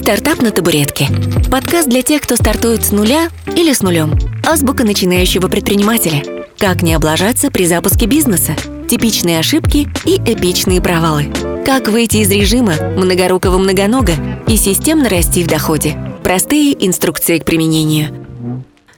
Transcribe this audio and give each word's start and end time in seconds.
«Стартап 0.00 0.40
на 0.40 0.50
табуретке». 0.50 1.08
Подкаст 1.50 1.86
для 1.86 2.00
тех, 2.00 2.22
кто 2.22 2.34
стартует 2.34 2.86
с 2.86 2.90
нуля 2.90 3.28
или 3.54 3.74
с 3.74 3.82
нулем. 3.82 4.18
Азбука 4.48 4.82
начинающего 4.82 5.48
предпринимателя. 5.48 6.22
Как 6.56 6.82
не 6.82 6.94
облажаться 6.94 7.50
при 7.50 7.66
запуске 7.66 8.06
бизнеса. 8.06 8.56
Типичные 8.88 9.38
ошибки 9.38 9.88
и 10.06 10.16
эпичные 10.16 10.80
провалы. 10.80 11.26
Как 11.66 11.88
выйти 11.88 12.16
из 12.16 12.30
режима 12.30 12.76
многорукого 12.96 13.58
многонога 13.58 14.14
и 14.48 14.56
системно 14.56 15.10
расти 15.10 15.44
в 15.44 15.48
доходе. 15.48 15.96
Простые 16.24 16.74
инструкции 16.84 17.38
к 17.38 17.44
применению. 17.44 18.26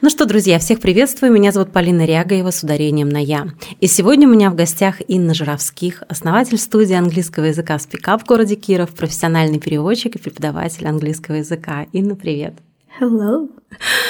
Ну 0.02 0.10
что, 0.10 0.26
друзья, 0.26 0.58
всех 0.58 0.80
приветствую. 0.80 1.30
Меня 1.30 1.52
зовут 1.52 1.70
Полина 1.70 2.04
Рягаева 2.04 2.50
с 2.50 2.64
ударением 2.64 3.08
на 3.08 3.18
«я». 3.18 3.46
И 3.78 3.86
сегодня 3.86 4.26
у 4.26 4.32
меня 4.32 4.50
в 4.50 4.56
гостях 4.56 4.96
Инна 5.06 5.32
Журавских, 5.32 6.02
основатель 6.08 6.58
студии 6.58 6.94
английского 6.94 7.44
языка 7.44 7.78
«Спикап» 7.78 8.24
в 8.24 8.26
городе 8.26 8.56
Киров, 8.56 8.90
профессиональный 8.96 9.60
переводчик 9.60 10.16
и 10.16 10.18
преподаватель 10.18 10.88
английского 10.88 11.36
языка. 11.36 11.86
Инна, 11.92 12.16
привет. 12.16 12.54
Hello. 13.00 13.48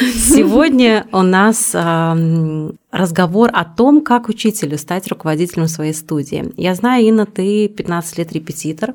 Сегодня 0.00 1.06
у 1.12 1.22
нас 1.22 1.70
э, 1.72 2.70
разговор 2.90 3.50
о 3.52 3.64
том, 3.64 4.02
как 4.02 4.28
учителю 4.28 4.76
стать 4.76 5.06
руководителем 5.06 5.68
своей 5.68 5.94
студии. 5.94 6.52
Я 6.56 6.74
знаю, 6.74 7.06
Инна, 7.06 7.24
ты 7.24 7.68
15 7.68 8.18
лет 8.18 8.32
репетитор, 8.32 8.94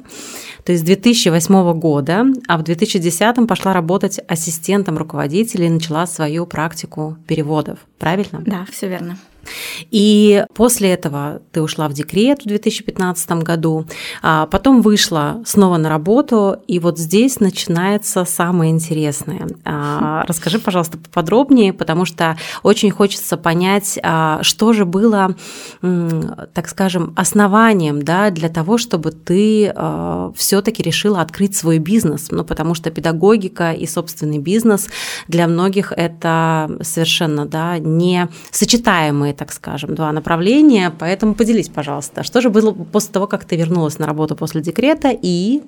то 0.66 0.74
есть 0.74 0.84
с 0.84 0.86
2008 0.86 1.80
года, 1.80 2.26
а 2.48 2.58
в 2.58 2.64
2010 2.64 3.48
пошла 3.48 3.72
работать 3.72 4.20
ассистентом 4.28 4.98
руководителя 4.98 5.68
и 5.68 5.70
начала 5.70 6.06
свою 6.06 6.46
практику 6.46 7.18
переводов. 7.26 7.80
Правильно? 7.98 8.44
Да, 8.46 8.66
все 8.70 8.90
верно. 8.90 9.18
И 9.92 10.46
после 10.54 10.90
этого 10.92 11.42
ты 11.52 11.62
ушла 11.62 11.88
в 11.88 11.94
декрет 11.94 12.42
в 12.42 12.48
2015 12.48 13.30
году, 13.44 13.86
а 14.22 14.46
потом 14.48 14.82
вышла 14.82 15.42
снова 15.46 15.78
на 15.78 15.90
работу, 15.90 16.58
и 16.68 16.80
вот 16.80 16.98
здесь 16.98 17.40
начинается 17.40 18.26
самое 18.26 18.72
интересное. 18.72 19.48
А, 19.66 20.24
расскажи, 20.28 20.60
пожалуйста, 20.60 20.98
поподробнее, 20.98 21.74
потому 21.74 22.06
что 22.06 22.38
очень 22.64 22.92
хочется 22.92 23.38
понять, 23.38 24.00
а, 24.04 24.40
что 24.44 24.74
же 24.74 24.86
было, 24.86 25.36
так 25.82 26.68
скажем, 26.68 27.14
основанием 27.16 28.02
да, 28.02 28.30
для 28.30 28.50
того, 28.50 28.78
чтобы 28.78 29.12
ты 29.12 29.74
все-таки 30.36 30.84
решила 30.84 31.22
открыть 31.22 31.56
свой 31.56 31.80
бизнес, 31.80 32.28
ну, 32.32 32.44
потому 32.44 32.74
что 32.74 32.92
педагогика 32.92 33.72
и 33.72 33.86
собственный 33.86 34.40
бизнес 34.40 34.88
для 35.28 35.48
многих 35.48 35.92
это 35.96 36.78
совершенно 36.82 37.46
да, 37.46 37.78
не 37.80 38.30
сочетаемые 38.52 39.34
так 39.38 39.54
скажем, 39.54 39.96
два 39.96 40.12
направления. 40.12 40.92
Поэтому 40.98 41.36
поделись, 41.36 41.70
пожалуйста, 41.70 42.24
что 42.24 42.42
же 42.42 42.50
было 42.50 42.72
после 42.72 43.14
того, 43.14 43.28
как 43.28 43.46
ты 43.46 43.56
вернулась 43.56 44.00
на 44.00 44.06
работу 44.06 44.36
после 44.36 44.62
декрета 44.62 45.10
и 45.14 45.62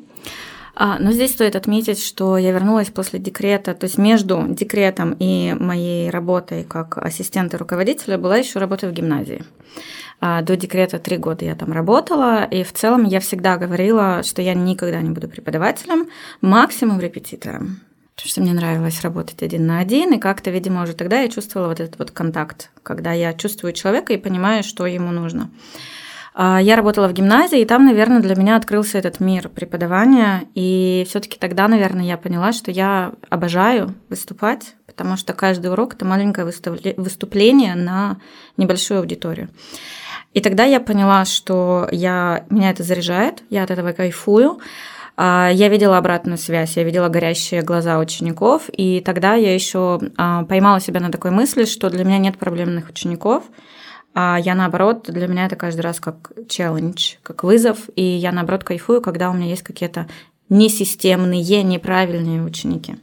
а, 0.82 0.98
но 0.98 1.12
здесь 1.12 1.32
стоит 1.32 1.58
отметить, 1.58 2.02
что 2.02 2.38
я 2.38 2.52
вернулась 2.52 2.90
после 2.90 3.20
декрета, 3.20 3.74
то 3.74 3.84
есть 3.86 3.98
между 3.98 4.46
декретом 4.48 5.14
и 5.20 5.54
моей 5.60 6.10
работой 6.10 6.64
как 6.64 6.98
ассистента 6.98 7.58
руководителя 7.58 8.18
была 8.18 8.38
еще 8.38 8.60
работа 8.60 8.88
в 8.88 8.94
гимназии. 8.94 9.44
А, 10.22 10.42
до 10.42 10.56
декрета 10.56 10.98
три 10.98 11.18
года 11.18 11.44
я 11.44 11.56
там 11.56 11.74
работала, 11.74 12.46
и 12.46 12.64
в 12.64 12.72
целом 12.72 13.04
я 13.04 13.20
всегда 13.20 13.58
говорила, 13.58 14.24
что 14.24 14.42
я 14.42 14.54
никогда 14.54 15.02
не 15.02 15.10
буду 15.10 15.28
преподавателем, 15.28 16.08
максимум 16.42 17.02
репетитором 17.02 17.82
потому 18.20 18.32
что 18.32 18.42
мне 18.42 18.54
нравилось 18.54 19.02
работать 19.02 19.42
один 19.42 19.66
на 19.66 19.80
один, 19.80 20.14
и 20.14 20.20
как-то, 20.20 20.52
видимо, 20.52 20.84
уже 20.84 20.94
тогда 20.94 21.22
я 21.22 21.30
чувствовала 21.30 21.70
вот 21.70 21.80
этот 21.80 21.98
вот 22.00 22.12
контакт, 22.12 22.70
когда 22.84 23.14
я 23.14 23.34
чувствую 23.34 23.72
человека 23.72 24.12
и 24.12 24.18
понимаю, 24.18 24.64
что 24.64 24.86
ему 24.86 25.12
нужно. 25.12 25.50
А, 26.34 26.62
я 26.62 26.76
работала 26.76 27.08
в 27.08 27.14
гимназии, 27.14 27.62
и 27.62 27.66
там, 27.66 27.86
наверное, 27.86 28.20
для 28.20 28.36
меня 28.36 28.58
открылся 28.58 28.98
этот 28.98 29.22
мир 29.22 29.48
преподавания, 29.48 30.44
и 30.54 31.06
все-таки 31.08 31.40
тогда, 31.40 31.70
наверное, 31.70 32.04
я 32.04 32.18
поняла, 32.18 32.52
что 32.52 32.72
я 32.72 33.14
обожаю 33.30 33.96
выступать, 34.10 34.76
потому 34.86 35.16
что 35.16 35.32
каждый 35.32 35.72
урок 35.72 35.94
это 35.94 36.04
маленькое 36.04 36.46
выступление 36.46 37.76
на 37.76 38.18
небольшую 38.58 39.00
аудиторию. 39.00 39.48
И 40.34 40.42
тогда 40.42 40.66
я 40.66 40.82
поняла, 40.82 41.24
что 41.24 41.88
я, 41.90 42.44
меня 42.50 42.72
это 42.72 42.84
заряжает, 42.84 43.44
я 43.50 43.64
от 43.64 43.72
этого 43.72 43.94
кайфую. 43.94 44.60
А, 45.22 45.50
я 45.52 45.68
видела 45.68 45.98
обратную 45.98 46.38
связь, 46.38 46.78
я 46.78 46.84
видела 46.84 47.10
горящие 47.10 47.62
глаза 47.62 48.00
учеников, 48.00 48.70
и 48.72 49.02
тогда 49.02 49.34
я 49.34 49.54
еще 49.54 50.00
а, 50.16 50.46
поймала 50.46 50.80
себя 50.80 51.02
на 51.02 51.12
такой 51.12 51.32
мысли, 51.32 51.66
что 51.66 51.90
для 51.90 52.06
меня 52.06 52.20
нет 52.20 52.38
проблемных 52.38 52.88
учеников, 52.88 53.44
а 54.16 54.38
я 54.40 54.56
наоборот, 54.56 55.08
для 55.10 55.28
меня 55.28 55.48
это 55.48 55.58
каждый 55.58 55.82
раз 55.82 56.00
как 56.00 56.32
челлендж, 56.48 57.16
как 57.22 57.44
вызов, 57.44 57.90
и 57.98 58.02
я 58.02 58.32
наоборот 58.32 58.64
кайфую, 58.64 59.02
когда 59.02 59.30
у 59.30 59.34
меня 59.34 59.48
есть 59.48 59.62
какие-то 59.62 60.08
несистемные, 60.48 61.64
неправильные 61.64 62.42
ученики. 62.42 62.96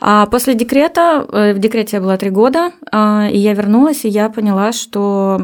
А 0.00 0.26
после 0.26 0.54
декрета, 0.54 1.24
э, 1.32 1.54
в 1.54 1.60
декрете 1.60 1.98
я 1.98 2.02
была 2.02 2.16
три 2.16 2.30
года, 2.30 2.72
и 2.92 3.38
я 3.38 3.54
вернулась, 3.54 4.04
и 4.04 4.08
я 4.08 4.28
поняла, 4.28 4.72
что 4.72 5.40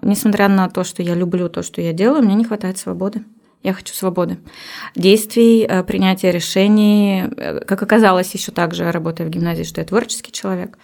несмотря 0.00 0.48
на 0.48 0.70
то, 0.70 0.84
что 0.84 1.02
я 1.02 1.14
люблю 1.14 1.50
то, 1.50 1.62
что 1.62 1.82
я 1.82 1.92
делаю, 1.92 2.22
мне 2.22 2.34
не 2.34 2.44
хватает 2.44 2.78
свободы. 2.78 3.22
Я 3.62 3.72
хочу 3.72 3.94
свободы. 3.94 4.38
Действий, 4.96 5.64
э, 5.68 5.84
принятия 5.84 6.32
решений. 6.32 7.24
Э, 7.36 7.60
как 7.60 7.82
оказалось, 7.82 8.34
еще 8.34 8.50
также 8.52 8.90
работая 8.90 9.26
в 9.26 9.30
гимназии, 9.30 9.62
что 9.62 9.80
я 9.80 9.86
творческий 9.86 10.32
человек. 10.32 10.76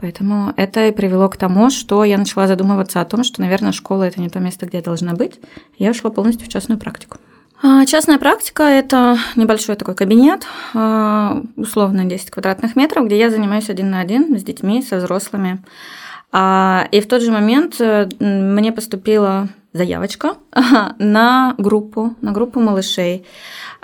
Поэтому 0.00 0.54
это 0.56 0.88
и 0.88 0.92
привело 0.92 1.28
к 1.28 1.36
тому, 1.36 1.70
что 1.70 2.04
я 2.04 2.16
начала 2.16 2.46
задумываться 2.46 3.00
о 3.00 3.04
том, 3.04 3.22
что, 3.24 3.42
наверное, 3.42 3.72
школа 3.72 4.04
это 4.04 4.20
не 4.20 4.30
то 4.30 4.38
место, 4.38 4.66
где 4.66 4.78
я 4.78 4.82
должна 4.82 5.14
быть. 5.14 5.40
Я 5.78 5.90
ушла 5.90 6.10
полностью 6.10 6.46
в 6.46 6.50
частную 6.50 6.78
практику. 6.78 7.18
А, 7.62 7.84
частная 7.84 8.18
практика– 8.18 8.62
это 8.64 9.18
небольшой 9.36 9.76
такой 9.76 9.94
кабинет, 9.94 10.46
а, 10.72 11.42
условно 11.56 12.06
10 12.06 12.30
квадратных 12.30 12.74
метров, 12.74 13.04
где 13.04 13.18
я 13.18 13.28
занимаюсь 13.28 13.68
один 13.68 13.90
на 13.90 14.00
один 14.00 14.38
с 14.38 14.42
детьми, 14.42 14.82
со 14.82 14.96
взрослыми. 14.96 15.62
А, 16.32 16.88
и 16.90 17.00
в 17.00 17.08
тот 17.08 17.20
же 17.20 17.32
момент 17.32 17.78
э, 17.80 18.08
мне 18.20 18.72
поступила 18.72 19.48
заявочка 19.72 20.34
на 20.98 21.54
группу, 21.58 22.14
на 22.20 22.32
группу 22.32 22.60
малышей. 22.60 23.24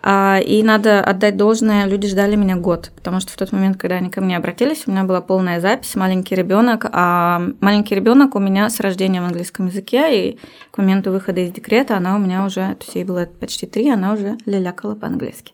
А, 0.03 0.39
и 0.39 0.63
надо 0.63 1.03
отдать 1.03 1.37
должное, 1.37 1.87
люди 1.87 2.07
ждали 2.07 2.37
меня 2.37 2.57
год, 2.57 2.93
потому 2.95 3.19
что 3.21 3.33
в 3.33 3.37
тот 3.37 3.53
момент, 3.53 3.77
когда 3.77 3.97
они 3.97 4.11
ко 4.11 4.21
мне 4.21 4.37
обратились, 4.37 4.85
у 4.87 4.91
меня 4.91 5.05
была 5.05 5.21
полная 5.21 5.61
запись, 5.61 5.97
маленький 5.97 6.35
ребенок, 6.35 6.87
а 6.93 7.43
маленький 7.61 7.95
ребенок 7.95 8.35
у 8.35 8.39
меня 8.39 8.69
с 8.69 8.79
рождения 8.79 9.21
в 9.21 9.25
английском 9.25 9.67
языке, 9.67 10.31
и 10.31 10.39
к 10.71 10.79
моменту 10.79 11.11
выхода 11.11 11.41
из 11.41 11.51
декрета 11.51 11.97
она 11.97 12.15
у 12.15 12.19
меня 12.19 12.45
уже, 12.45 12.61
то 12.61 12.85
есть 12.85 12.95
ей 12.95 13.05
было 13.05 13.27
почти 13.27 13.67
три, 13.67 13.91
она 13.91 14.13
уже 14.13 14.37
лялякала 14.45 14.95
по-английски. 14.95 15.53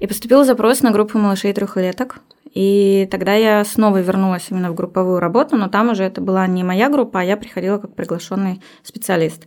И 0.00 0.06
поступил 0.06 0.44
запрос 0.44 0.82
на 0.82 0.90
группу 0.90 1.18
малышей 1.18 1.52
трехлеток, 1.52 2.20
и 2.56 3.06
тогда 3.10 3.34
я 3.34 3.62
снова 3.66 4.00
вернулась 4.00 4.46
именно 4.50 4.70
в 4.70 4.74
групповую 4.74 5.20
работу, 5.20 5.56
но 5.56 5.68
там 5.68 5.90
уже 5.90 6.04
это 6.04 6.22
была 6.22 6.46
не 6.46 6.64
моя 6.64 6.88
группа, 6.88 7.20
а 7.20 7.22
я 7.22 7.36
приходила 7.36 7.76
как 7.76 7.94
приглашенный 7.94 8.62
специалист. 8.82 9.46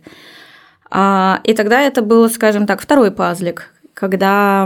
А, 0.92 1.40
и 1.42 1.52
тогда 1.54 1.80
это 1.80 2.02
был, 2.02 2.30
скажем 2.30 2.68
так, 2.68 2.80
второй 2.80 3.10
пазлик, 3.10 3.74
когда 3.94 4.64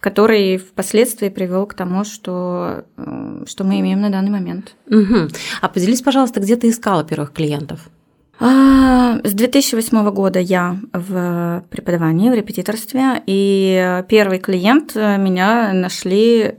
который 0.00 0.58
впоследствии 0.58 1.28
привел 1.28 1.66
к 1.66 1.74
тому, 1.74 2.04
что, 2.04 2.84
э, 2.96 3.44
что 3.46 3.64
мы 3.64 3.80
имеем 3.80 4.00
на 4.00 4.10
данный 4.10 4.30
момент. 4.30 4.76
Угу. 4.86 5.28
А 5.60 5.68
поделись, 5.68 6.02
пожалуйста, 6.02 6.38
где 6.38 6.54
ты 6.54 6.68
искала 6.68 7.02
первых 7.02 7.32
клиентов? 7.32 7.90
А, 8.38 9.18
с 9.24 9.32
2008 9.32 10.10
года 10.10 10.38
я 10.38 10.78
в 10.92 11.64
преподавании, 11.70 12.30
в 12.30 12.34
репетиторстве, 12.34 13.20
и 13.26 14.04
первый 14.08 14.38
клиент 14.38 14.92
э, 14.94 15.18
меня 15.18 15.72
нашли 15.72 16.58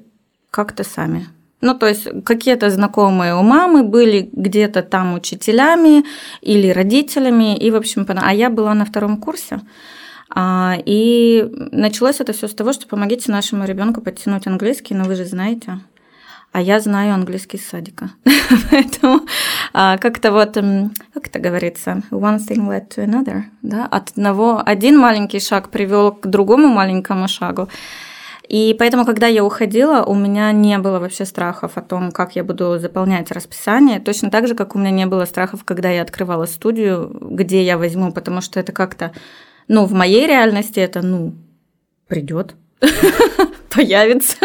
как-то 0.52 0.84
сами. 0.84 1.28
Ну, 1.62 1.74
то 1.74 1.88
есть 1.88 2.08
какие-то 2.24 2.70
знакомые 2.70 3.36
у 3.36 3.42
мамы 3.42 3.84
были 3.84 4.30
где-то 4.32 4.82
там 4.82 5.14
учителями 5.14 6.06
или 6.42 6.70
родителями, 6.70 7.58
и, 7.58 7.70
в 7.70 7.76
общем, 7.76 8.06
а 8.08 8.34
я 8.34 8.50
была 8.50 8.74
на 8.74 8.86
втором 8.86 9.18
курсе. 9.18 9.60
А, 10.30 10.78
и 10.86 11.50
началось 11.72 12.22
это 12.22 12.34
все 12.34 12.48
с 12.48 12.54
того, 12.54 12.72
что 12.72 12.88
помогите 12.88 13.32
нашему 13.32 13.66
ребенку 13.66 14.01
подтянуть 14.01 14.48
английский, 14.48 14.94
но 14.94 15.04
вы 15.04 15.16
же 15.16 15.25
знаете, 15.25 15.80
а 16.51 16.62
я 16.62 16.80
знаю 16.80 17.13
английский 17.13 17.57
с 17.57 17.66
садика. 17.68 18.12
Поэтому 18.72 19.22
а, 19.74 19.98
как-то 19.98 20.31
вот, 20.31 20.54
как 21.13 21.28
это 21.28 21.40
говорится, 21.40 22.04
one 22.12 22.38
thing 22.38 22.69
led 22.69 22.90
to 22.96 23.06
another, 23.06 23.44
да, 23.63 23.86
от 23.86 24.12
одного, 24.12 24.62
один 24.66 24.98
маленький 24.98 25.40
шаг 25.40 25.69
привел 25.69 26.12
к 26.12 26.28
другому 26.28 26.68
маленькому 26.68 27.28
шагу. 27.28 27.68
И 28.50 28.75
поэтому, 28.80 29.06
когда 29.06 29.28
я 29.28 29.46
уходила, 29.46 30.04
у 30.04 30.16
меня 30.16 30.51
не 30.51 30.80
было 30.80 30.98
вообще 30.98 31.25
страхов 31.25 31.74
о 31.75 31.81
том, 31.81 32.12
как 32.12 32.36
я 32.36 32.44
буду 32.44 32.80
заполнять 32.80 33.31
расписание. 33.31 34.00
Точно 34.00 34.31
так 34.31 34.48
же, 34.48 34.56
как 34.56 34.75
у 34.75 34.80
меня 34.80 34.90
не 34.90 35.06
было 35.06 35.25
страхов, 35.25 35.63
когда 35.63 35.92
я 35.92 36.01
открывала 36.01 36.48
студию, 36.48 37.16
где 37.22 37.63
я 37.63 37.78
возьму, 37.78 38.12
потому 38.12 38.42
что 38.42 38.60
это 38.60 38.72
как-то, 38.72 39.12
ну, 39.68 39.86
в 39.86 39.94
моей 39.94 40.25
реальности 40.25 40.80
это, 40.80 41.04
ну, 41.04 41.36
придет, 42.07 42.56
появится. 43.69 44.38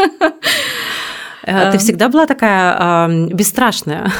А 1.47 1.73
ты 1.73 1.79
всегда 1.79 2.11
была 2.11 2.27
такая 2.27 3.09
бесстрашная? 3.29 4.11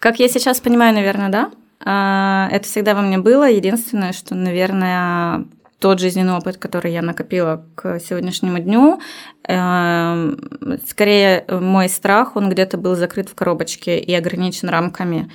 Как 0.00 0.18
я 0.18 0.28
сейчас 0.28 0.58
понимаю, 0.58 0.92
наверное, 0.94 1.28
да. 1.28 1.50
А, 1.84 2.48
это 2.50 2.64
всегда 2.66 2.96
во 2.96 3.02
мне 3.02 3.18
было. 3.18 3.48
Единственное, 3.48 4.12
что, 4.12 4.34
наверное, 4.34 5.46
тот 5.78 6.00
жизненный 6.00 6.34
опыт, 6.34 6.56
который 6.56 6.92
я 6.92 7.02
накопила 7.02 7.64
к 7.74 7.98
сегодняшнему 8.00 8.58
дню, 8.58 9.00
эм, 9.46 10.38
скорее 10.88 11.44
мой 11.48 11.88
страх, 11.88 12.36
он 12.36 12.48
где-то 12.48 12.78
был 12.78 12.94
закрыт 12.94 13.28
в 13.28 13.34
коробочке 13.34 13.98
и 13.98 14.14
ограничен 14.14 14.68
рамками. 14.68 15.30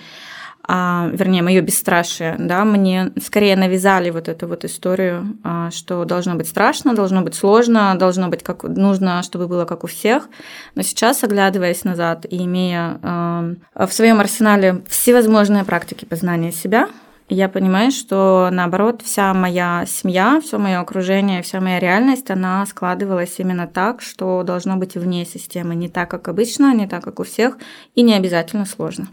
А, 0.64 1.10
вернее, 1.12 1.42
мое 1.42 1.62
бесстрашие, 1.62 2.36
да, 2.38 2.64
мне 2.66 3.12
скорее 3.22 3.56
навязали 3.56 4.10
вот 4.10 4.30
эту 4.30 4.48
вот 4.48 4.64
историю, 4.64 5.38
а, 5.44 5.72
что 5.72 6.06
должно 6.06 6.36
быть 6.36 6.48
страшно, 6.48 6.96
должно 6.96 7.22
быть 7.24 7.36
сложно, 7.36 7.96
должно 7.98 8.28
быть 8.28 8.44
как 8.44 8.64
нужно, 8.64 9.24
чтобы 9.24 9.48
было 9.48 9.66
как 9.66 9.84
у 9.84 9.88
всех. 9.88 10.30
Но 10.76 10.84
сейчас, 10.84 11.24
оглядываясь 11.24 11.84
назад 11.84 12.26
и 12.30 12.44
имея 12.46 13.00
а, 13.02 13.54
в 13.76 13.92
своем 13.92 14.20
арсенале 14.20 14.84
всевозможные 14.88 15.66
практики 15.66 16.06
познания 16.06 16.52
себя, 16.52 16.88
я 17.34 17.48
понимаю, 17.48 17.92
что 17.92 18.50
наоборот, 18.52 19.02
вся 19.04 19.34
моя 19.34 19.86
семья, 19.88 20.42
все 20.44 20.58
мое 20.58 20.80
окружение, 20.80 21.42
вся 21.42 21.62
моя 21.62 21.80
реальность, 21.80 22.30
она 22.30 22.66
складывалась 22.66 23.36
именно 23.40 23.68
так, 23.68 24.02
что 24.02 24.44
должно 24.44 24.76
быть 24.76 24.96
вне 24.96 25.26
системы, 25.26 25.74
не 25.76 25.88
так, 25.88 26.10
как 26.12 26.28
обычно, 26.28 26.74
не 26.74 26.88
так, 26.88 27.04
как 27.04 27.20
у 27.20 27.24
всех, 27.24 27.58
и 27.96 28.02
не 28.02 28.16
обязательно 28.16 28.66
сложно. 28.66 29.08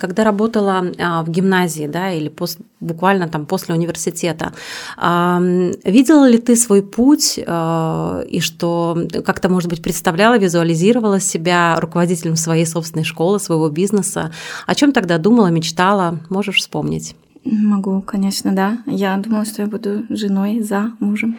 Когда 0.00 0.24
работала 0.24 0.84
а, 0.98 1.22
в 1.22 1.30
гимназии, 1.30 1.86
да, 1.86 2.12
или 2.12 2.28
пос, 2.28 2.58
буквально 2.80 3.28
там 3.28 3.46
после 3.46 3.74
университета, 3.74 4.52
видела 4.96 6.28
ли 6.28 6.38
ты 6.38 6.56
свой 6.56 6.82
путь 6.82 7.38
а, 7.46 8.22
и 8.22 8.40
что 8.40 8.98
как-то, 9.24 9.48
может 9.48 9.68
быть, 9.68 9.82
представляла, 9.82 10.38
визуализировала 10.38 11.20
себя 11.20 11.78
руководителем 11.78 12.36
своей 12.36 12.66
собственной 12.66 13.04
школы, 13.04 13.38
своего 13.38 13.68
бизнеса? 13.68 14.32
О 14.66 14.74
чем 14.74 14.92
тогда 14.92 15.18
думала, 15.18 15.48
мечтала? 15.48 16.18
Можешь 16.28 16.56
вспомнить? 16.56 17.14
Могу, 17.44 18.02
конечно, 18.02 18.52
да. 18.52 18.78
Я 18.86 19.16
думала, 19.16 19.44
что 19.44 19.62
я 19.62 19.68
буду 19.68 20.04
женой 20.10 20.60
за 20.60 20.92
мужем. 21.00 21.38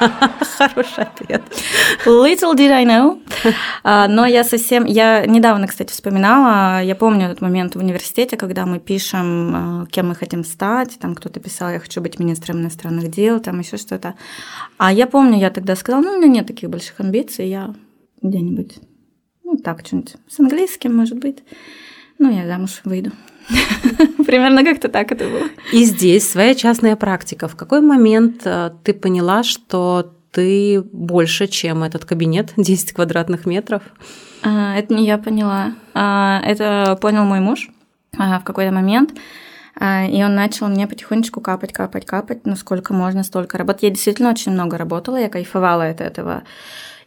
Хороший 0.58 1.04
ответ. 1.04 1.42
Little 2.06 2.54
did 2.54 2.70
I 2.70 2.84
know. 2.84 3.20
А, 3.82 4.08
но 4.08 4.26
я 4.26 4.44
совсем... 4.44 4.84
Я 4.84 5.26
недавно, 5.26 5.66
кстати, 5.66 5.92
вспоминала, 5.92 6.82
я 6.82 6.94
помню 6.94 7.26
этот 7.26 7.40
момент 7.40 7.74
в 7.74 7.78
университете, 7.78 8.36
когда 8.36 8.66
мы 8.66 8.78
пишем, 8.78 9.52
а, 9.54 9.86
кем 9.90 10.08
мы 10.08 10.14
хотим 10.14 10.44
стать, 10.44 10.98
там 10.98 11.14
кто-то 11.14 11.40
писал, 11.40 11.70
я 11.70 11.78
хочу 11.78 12.00
быть 12.00 12.18
министром 12.18 12.60
иностранных 12.60 13.10
дел, 13.10 13.40
там 13.40 13.60
еще 13.60 13.76
что-то. 13.76 14.14
А 14.78 14.92
я 14.92 15.06
помню, 15.06 15.38
я 15.38 15.50
тогда 15.50 15.76
сказала, 15.76 16.02
ну, 16.02 16.12
у 16.12 16.16
меня 16.18 16.28
нет 16.28 16.46
таких 16.46 16.70
больших 16.70 17.00
амбиций, 17.00 17.48
я 17.48 17.74
где-нибудь, 18.22 18.78
ну, 19.44 19.56
так, 19.56 19.86
что-нибудь 19.86 20.16
с 20.28 20.40
английским, 20.40 20.96
может 20.96 21.18
быть. 21.18 21.42
Ну, 22.18 22.30
я 22.30 22.46
замуж 22.46 22.80
выйду. 22.84 23.10
Примерно 24.26 24.64
как-то 24.64 24.88
так 24.88 25.12
это 25.12 25.24
было. 25.24 25.48
И 25.72 25.84
здесь 25.84 26.28
своя 26.28 26.54
частная 26.54 26.96
практика. 26.96 27.48
В 27.48 27.56
какой 27.56 27.80
момент 27.80 28.42
э, 28.44 28.70
ты 28.82 28.94
поняла, 28.94 29.42
что 29.42 30.12
ты 30.30 30.82
больше, 30.92 31.46
чем 31.46 31.82
этот 31.82 32.04
кабинет, 32.04 32.52
10 32.56 32.92
квадратных 32.92 33.46
метров? 33.46 33.82
А, 34.42 34.76
это 34.76 34.94
не 34.94 35.06
я 35.06 35.18
поняла. 35.18 35.74
А, 35.94 36.40
это 36.44 36.98
понял 37.00 37.24
мой 37.24 37.40
муж 37.40 37.70
а, 38.18 38.40
в 38.40 38.44
какой-то 38.44 38.72
момент. 38.72 39.14
И 39.76 40.22
он 40.22 40.36
начал 40.36 40.68
мне 40.68 40.86
потихонечку 40.86 41.40
капать, 41.40 41.72
капать, 41.72 42.06
капать. 42.06 42.46
Ну, 42.46 42.54
сколько 42.54 42.94
можно, 42.94 43.24
столько 43.24 43.58
работать. 43.58 43.82
Я 43.82 43.90
действительно 43.90 44.30
очень 44.30 44.52
много 44.52 44.78
работала, 44.78 45.16
я 45.16 45.28
кайфовала 45.28 45.88
от 45.88 46.00
этого. 46.00 46.44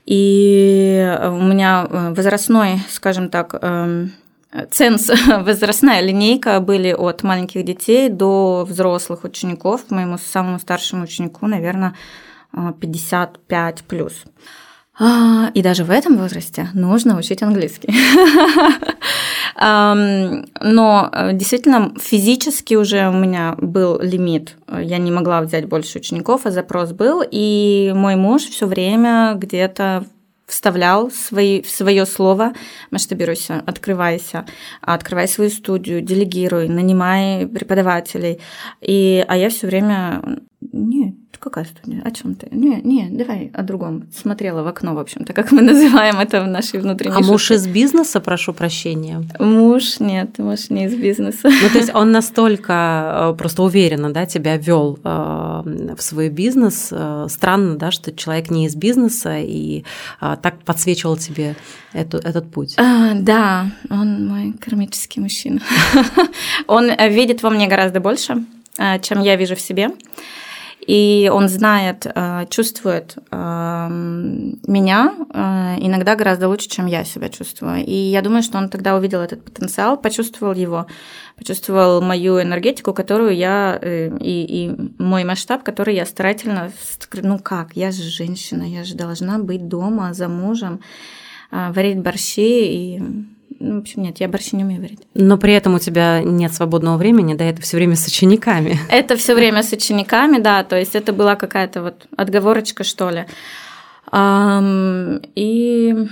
И 0.07 1.17
у 1.21 1.41
меня 1.43 1.85
э, 1.89 2.13
возрастной, 2.13 2.79
скажем 2.89 3.29
так, 3.29 3.53
эм, 3.61 4.13
ценз, 4.71 5.09
возрастная 5.27 6.01
линейка 6.01 6.59
были 6.59 6.91
от 6.93 7.23
маленьких 7.23 7.63
детей 7.63 8.09
до 8.09 8.65
взрослых 8.67 9.23
учеников. 9.23 9.89
Моему 9.89 10.17
самому 10.17 10.59
старшему 10.59 11.03
ученику, 11.03 11.47
наверное, 11.47 11.95
55 12.79 13.83
плюс. 13.83 14.23
А, 14.99 15.51
и 15.53 15.61
даже 15.61 15.83
в 15.83 15.91
этом 15.91 16.17
возрасте 16.17 16.69
нужно 16.73 17.17
учить 17.17 17.43
английский. 17.43 17.93
Но 19.59 21.09
э, 21.11 21.33
действительно 21.33 21.93
физически 21.99 22.75
уже 22.75 23.07
у 23.09 23.13
меня 23.13 23.55
был 23.57 23.99
лимит. 23.99 24.55
Я 24.67 24.97
не 24.97 25.11
могла 25.11 25.41
взять 25.41 25.67
больше 25.67 25.99
учеников, 25.99 26.45
а 26.45 26.51
запрос 26.51 26.91
был. 26.93 27.23
И 27.29 27.91
мой 27.95 28.15
муж 28.15 28.43
все 28.43 28.65
время 28.65 29.33
где-то 29.35 30.05
вставлял 30.47 31.11
свои, 31.11 31.61
в 31.61 31.69
свое 31.69 32.05
слово 32.05 32.53
масштабируйся, 32.89 33.61
открывайся, 33.65 34.45
открывай 34.81 35.27
свою 35.27 35.49
студию, 35.49 36.01
делегируй, 36.01 36.69
нанимай 36.69 37.45
преподавателей. 37.45 38.39
И, 38.81 39.23
а 39.27 39.35
я 39.35 39.49
все 39.49 39.67
время 39.67 40.39
нет, 40.61 41.15
какая 41.39 41.65
студия? 41.65 42.01
О 42.03 42.11
чем 42.11 42.35
ты? 42.35 42.47
Не, 42.51 42.81
не, 42.81 43.09
давай 43.09 43.51
о 43.53 43.63
другом. 43.63 44.07
Смотрела 44.15 44.63
в 44.63 44.67
окно, 44.67 44.95
в 44.95 44.99
общем-то, 44.99 45.33
как 45.33 45.51
мы 45.51 45.61
называем 45.61 46.19
это 46.19 46.41
в 46.41 46.47
нашей 46.47 46.79
внутренней 46.79 47.13
А 47.13 47.17
шутке. 47.17 47.31
муж 47.31 47.51
из 47.51 47.67
бизнеса, 47.67 48.19
прошу 48.19 48.53
прощения? 48.53 49.23
Муж, 49.39 49.99
нет, 49.99 50.37
муж 50.39 50.69
не 50.69 50.85
из 50.85 50.95
бизнеса. 50.95 51.49
Ну, 51.49 51.69
то 51.69 51.77
есть 51.77 51.93
он 51.93 52.11
настолько 52.11 53.31
э, 53.33 53.37
просто 53.37 53.63
уверенно, 53.63 54.11
да, 54.11 54.25
тебя 54.25 54.57
вел 54.57 54.99
э, 55.03 55.09
в 55.97 56.01
свой 56.01 56.29
бизнес. 56.29 56.89
Э, 56.91 57.27
странно, 57.29 57.77
да, 57.77 57.91
что 57.91 58.11
человек 58.11 58.49
не 58.51 58.65
из 58.65 58.75
бизнеса 58.75 59.37
и 59.39 59.83
так 60.19 60.59
подсвечивал 60.63 61.17
тебе 61.17 61.55
эту, 61.93 62.17
этот 62.17 62.51
путь. 62.51 62.75
А, 62.77 63.13
да, 63.13 63.71
он 63.89 64.27
мой 64.27 64.53
кармический 64.53 65.21
мужчина. 65.21 65.61
Он 66.67 66.91
видит 67.09 67.43
во 67.43 67.49
мне 67.49 67.67
гораздо 67.67 67.99
больше, 67.99 68.45
чем 69.01 69.21
я 69.21 69.35
вижу 69.35 69.55
в 69.55 69.61
себе 69.61 69.89
и 70.87 71.29
он 71.33 71.49
знает, 71.49 72.05
э, 72.05 72.45
чувствует 72.49 73.17
э, 73.29 73.87
меня 73.89 75.13
э, 75.33 75.75
иногда 75.79 76.15
гораздо 76.15 76.47
лучше, 76.47 76.69
чем 76.69 76.85
я 76.85 77.03
себя 77.03 77.27
чувствую. 77.27 77.85
И 77.85 77.93
я 77.93 78.21
думаю, 78.21 78.41
что 78.41 78.57
он 78.57 78.69
тогда 78.69 78.95
увидел 78.95 79.19
этот 79.19 79.43
потенциал, 79.43 79.97
почувствовал 79.97 80.53
его, 80.53 80.87
почувствовал 81.35 82.01
мою 82.01 82.41
энергетику, 82.41 82.93
которую 82.93 83.35
я 83.35 83.77
и, 83.83 84.09
и 84.21 84.91
мой 84.97 85.25
масштаб, 85.25 85.63
который 85.63 85.93
я 85.93 86.05
старательно, 86.05 86.71
ну 87.21 87.37
как, 87.37 87.75
я 87.75 87.91
же 87.91 88.03
женщина, 88.03 88.63
я 88.63 88.85
же 88.85 88.95
должна 88.95 89.39
быть 89.39 89.67
дома 89.67 90.13
за 90.13 90.29
мужем, 90.29 90.79
варить 91.51 91.99
борщи 91.99 92.95
и 92.95 93.03
ну, 93.59 93.75
в 93.75 93.79
общем, 93.79 94.03
нет, 94.03 94.19
я 94.19 94.27
борщи 94.27 94.55
не 94.55 94.63
умею 94.63 94.81
варить. 94.81 94.99
Но 95.13 95.37
при 95.37 95.53
этом 95.53 95.75
у 95.75 95.79
тебя 95.79 96.21
нет 96.21 96.53
свободного 96.53 96.97
времени, 96.97 97.33
да, 97.33 97.45
это 97.45 97.61
все 97.61 97.77
время 97.77 97.95
с 97.95 98.07
учениками. 98.07 98.79
Это 98.89 99.15
все 99.15 99.35
время 99.35 99.63
с 99.63 99.71
учениками, 99.71 100.39
да, 100.39 100.63
то 100.63 100.77
есть 100.77 100.95
это 100.95 101.13
была 101.13 101.35
какая-то 101.35 101.81
вот 101.81 102.07
отговорочка, 102.15 102.83
что 102.83 103.09
ли. 103.09 103.25
И 105.35 106.07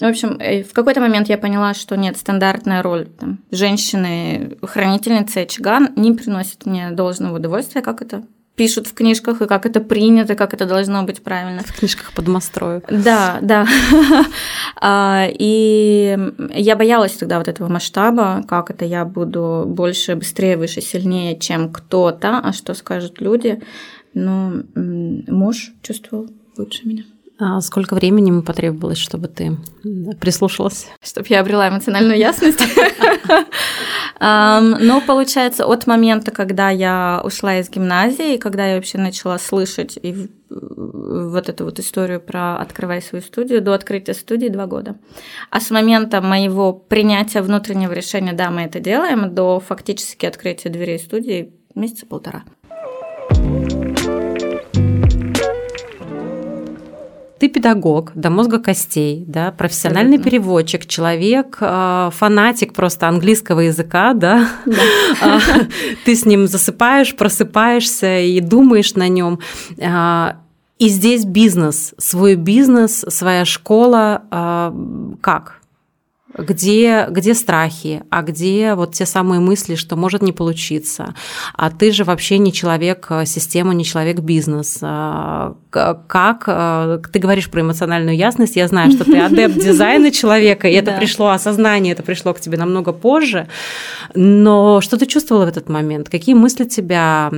в 0.00 0.04
общем, 0.04 0.38
э, 0.40 0.62
в 0.62 0.72
какой-то 0.72 1.00
момент 1.00 1.28
я 1.28 1.36
поняла, 1.36 1.74
что 1.74 1.96
нет, 1.96 2.16
стандартная 2.16 2.82
роль 2.82 3.06
там, 3.06 3.38
женщины, 3.50 4.56
хранительницы 4.62 5.38
очага 5.38 5.80
не 5.94 6.12
приносит 6.12 6.64
мне 6.64 6.90
должного 6.90 7.36
удовольствия, 7.36 7.82
как 7.82 8.00
это 8.00 8.22
пишут 8.56 8.86
в 8.86 8.94
книжках, 8.94 9.40
и 9.42 9.46
как 9.46 9.66
это 9.66 9.80
принято, 9.80 10.34
как 10.34 10.54
это 10.54 10.66
должно 10.66 11.02
быть 11.02 11.22
правильно. 11.22 11.62
В 11.62 11.72
книжках 11.78 12.12
подмострою. 12.12 12.82
Да, 12.90 13.38
да. 13.42 13.66
А, 14.82 15.26
и 15.28 16.16
я 16.54 16.74
боялась 16.74 17.12
тогда 17.12 17.36
вот 17.36 17.48
этого 17.48 17.68
масштаба, 17.68 18.42
как 18.48 18.70
это 18.70 18.86
я 18.86 19.04
буду 19.04 19.64
больше, 19.66 20.16
быстрее, 20.16 20.56
выше, 20.56 20.80
сильнее, 20.80 21.38
чем 21.38 21.70
кто-то, 21.70 22.38
а 22.38 22.52
что 22.54 22.72
скажут 22.72 23.20
люди. 23.20 23.60
Но 24.14 24.62
муж 24.74 25.72
чувствовал 25.82 26.28
лучше 26.56 26.88
меня. 26.88 27.04
А 27.42 27.60
сколько 27.62 27.94
времени 27.94 28.28
ему 28.28 28.42
потребовалось, 28.42 28.98
чтобы 28.98 29.28
ты 29.28 29.56
прислушалась? 30.20 30.88
Чтобы 31.02 31.26
я 31.30 31.40
обрела 31.40 31.68
эмоциональную 31.68 32.18
ясность. 32.18 32.60
Ну, 34.22 35.00
получается, 35.06 35.64
от 35.64 35.86
момента, 35.86 36.30
когда 36.30 36.68
я 36.68 37.22
ушла 37.24 37.58
из 37.58 37.70
гимназии, 37.70 38.36
когда 38.36 38.66
я 38.66 38.76
вообще 38.76 38.98
начала 38.98 39.38
слышать 39.38 39.98
и 40.02 40.28
вот 40.50 41.48
эту 41.48 41.64
вот 41.64 41.78
историю 41.78 42.20
про 42.20 42.58
«открывай 42.58 43.00
свою 43.00 43.24
студию», 43.24 43.62
до 43.62 43.72
открытия 43.72 44.12
студии 44.12 44.48
два 44.48 44.66
года. 44.66 44.96
А 45.48 45.58
с 45.58 45.70
момента 45.70 46.20
моего 46.20 46.74
принятия 46.74 47.40
внутреннего 47.40 47.92
решения 47.92 48.34
«да, 48.34 48.50
мы 48.50 48.62
это 48.62 48.78
делаем», 48.78 49.34
до 49.34 49.58
фактически 49.58 50.26
открытия 50.26 50.68
дверей 50.68 50.98
студии 50.98 51.54
месяца 51.74 52.04
полтора. 52.04 52.44
Ты 57.40 57.48
педагог 57.48 58.12
до 58.14 58.28
мозга 58.28 58.58
костей, 58.58 59.24
да, 59.26 59.50
профессиональный 59.50 60.18
Абсолютно. 60.18 60.30
переводчик, 60.30 60.86
человек, 60.86 61.56
а, 61.62 62.10
фанатик 62.10 62.74
просто 62.74 63.08
английского 63.08 63.60
языка, 63.60 64.12
да, 64.12 64.46
да. 64.66 64.76
А, 65.22 65.40
ты 66.04 66.14
с 66.14 66.26
ним 66.26 66.46
засыпаешь, 66.46 67.16
просыпаешься 67.16 68.20
и 68.20 68.40
думаешь 68.40 68.94
на 68.94 69.08
нем. 69.08 69.38
А, 69.82 70.36
и 70.78 70.88
здесь 70.88 71.24
бизнес, 71.24 71.94
свой 71.96 72.34
бизнес, 72.36 73.04
своя 73.08 73.44
школа, 73.44 74.22
как? 75.20 75.59
Где, 76.36 77.06
где 77.10 77.34
страхи, 77.34 78.02
а 78.10 78.22
где 78.22 78.74
вот 78.74 78.94
те 78.94 79.06
самые 79.06 79.40
мысли, 79.40 79.74
что 79.74 79.96
может 79.96 80.22
не 80.22 80.32
получиться. 80.32 81.14
А 81.54 81.70
ты 81.70 81.90
же 81.92 82.04
вообще 82.04 82.38
не 82.38 82.52
человек 82.52 83.06
э, 83.10 83.26
системы, 83.26 83.74
не 83.74 83.84
человек 83.84 84.20
бизнес. 84.20 84.78
А, 84.82 85.56
как 85.70 86.44
э, 86.46 87.00
ты 87.12 87.18
говоришь 87.18 87.50
про 87.50 87.62
эмоциональную 87.62 88.16
ясность, 88.16 88.56
я 88.56 88.68
знаю, 88.68 88.92
что 88.92 89.04
ты 89.04 89.18
адепт 89.20 89.56
дизайна 89.56 90.10
человека, 90.10 90.68
и 90.68 90.72
это 90.72 90.92
пришло 90.92 91.30
осознание, 91.30 91.92
это 91.92 92.02
пришло 92.02 92.32
к 92.32 92.40
тебе 92.40 92.58
намного 92.58 92.92
позже. 92.92 93.48
Но 94.14 94.80
что 94.80 94.96
ты 94.96 95.06
чувствовала 95.06 95.46
в 95.46 95.48
этот 95.48 95.68
момент? 95.68 96.08
Какие 96.08 96.34
мысли 96.34 96.64
тебя 96.64 97.30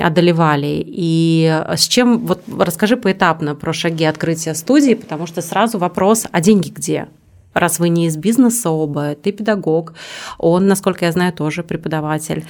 одолевали? 0.00 0.84
И 0.86 1.62
с 1.76 1.86
чем, 1.88 2.18
вот 2.26 2.42
расскажи 2.58 2.96
поэтапно 2.96 3.54
про 3.54 3.72
шаги 3.72 4.04
открытия 4.04 4.54
студии, 4.54 4.94
потому 4.94 5.26
что 5.26 5.40
сразу 5.40 5.78
вопрос, 5.78 6.26
а 6.30 6.40
деньги 6.40 6.70
где? 6.70 7.08
Раз 7.52 7.78
вы 7.78 7.88
не 7.88 8.06
из 8.06 8.16
бизнеса 8.16 8.70
оба, 8.70 9.14
ты 9.14 9.32
педагог, 9.32 9.94
он, 10.38 10.66
насколько 10.66 11.04
я 11.04 11.12
знаю, 11.12 11.32
тоже 11.32 11.62
преподаватель. 11.62 12.44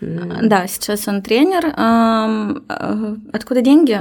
Да, 0.00 0.66
сейчас 0.66 1.08
он 1.08 1.22
тренер. 1.22 1.66
Э, 1.66 3.16
откуда 3.32 3.60
деньги? 3.62 4.00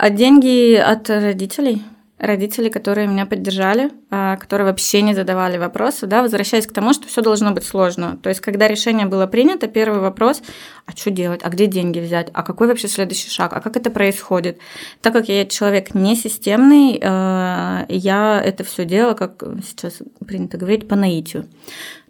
Деньги 0.10 0.74
от 0.74 1.08
родителей 1.08 1.82
родители, 2.18 2.68
которые 2.68 3.08
меня 3.08 3.26
поддержали, 3.26 3.90
а, 4.10 4.36
которые 4.36 4.66
вообще 4.66 5.02
не 5.02 5.14
задавали 5.14 5.58
вопросы, 5.58 6.06
да, 6.06 6.22
возвращаясь 6.22 6.66
к 6.66 6.72
тому, 6.72 6.92
что 6.92 7.08
все 7.08 7.22
должно 7.22 7.50
быть 7.50 7.64
сложно. 7.64 8.18
То 8.22 8.28
есть, 8.28 8.40
когда 8.40 8.68
решение 8.68 9.06
было 9.06 9.26
принято, 9.26 9.66
первый 9.66 10.00
вопрос, 10.00 10.40
а 10.86 10.92
что 10.92 11.10
делать, 11.10 11.40
а 11.42 11.48
где 11.48 11.66
деньги 11.66 11.98
взять, 11.98 12.28
а 12.32 12.42
какой 12.42 12.68
вообще 12.68 12.88
следующий 12.88 13.30
шаг, 13.30 13.52
а 13.52 13.60
как 13.60 13.76
это 13.76 13.90
происходит. 13.90 14.58
Так 15.02 15.12
как 15.12 15.28
я 15.28 15.44
человек 15.44 15.94
не 15.94 16.14
системный, 16.14 17.00
а, 17.02 17.84
я 17.88 18.40
это 18.42 18.62
все 18.62 18.84
делала, 18.84 19.14
как 19.14 19.42
сейчас 19.66 19.98
принято 20.24 20.56
говорить, 20.56 20.86
по 20.86 20.94
наитию. 20.94 21.46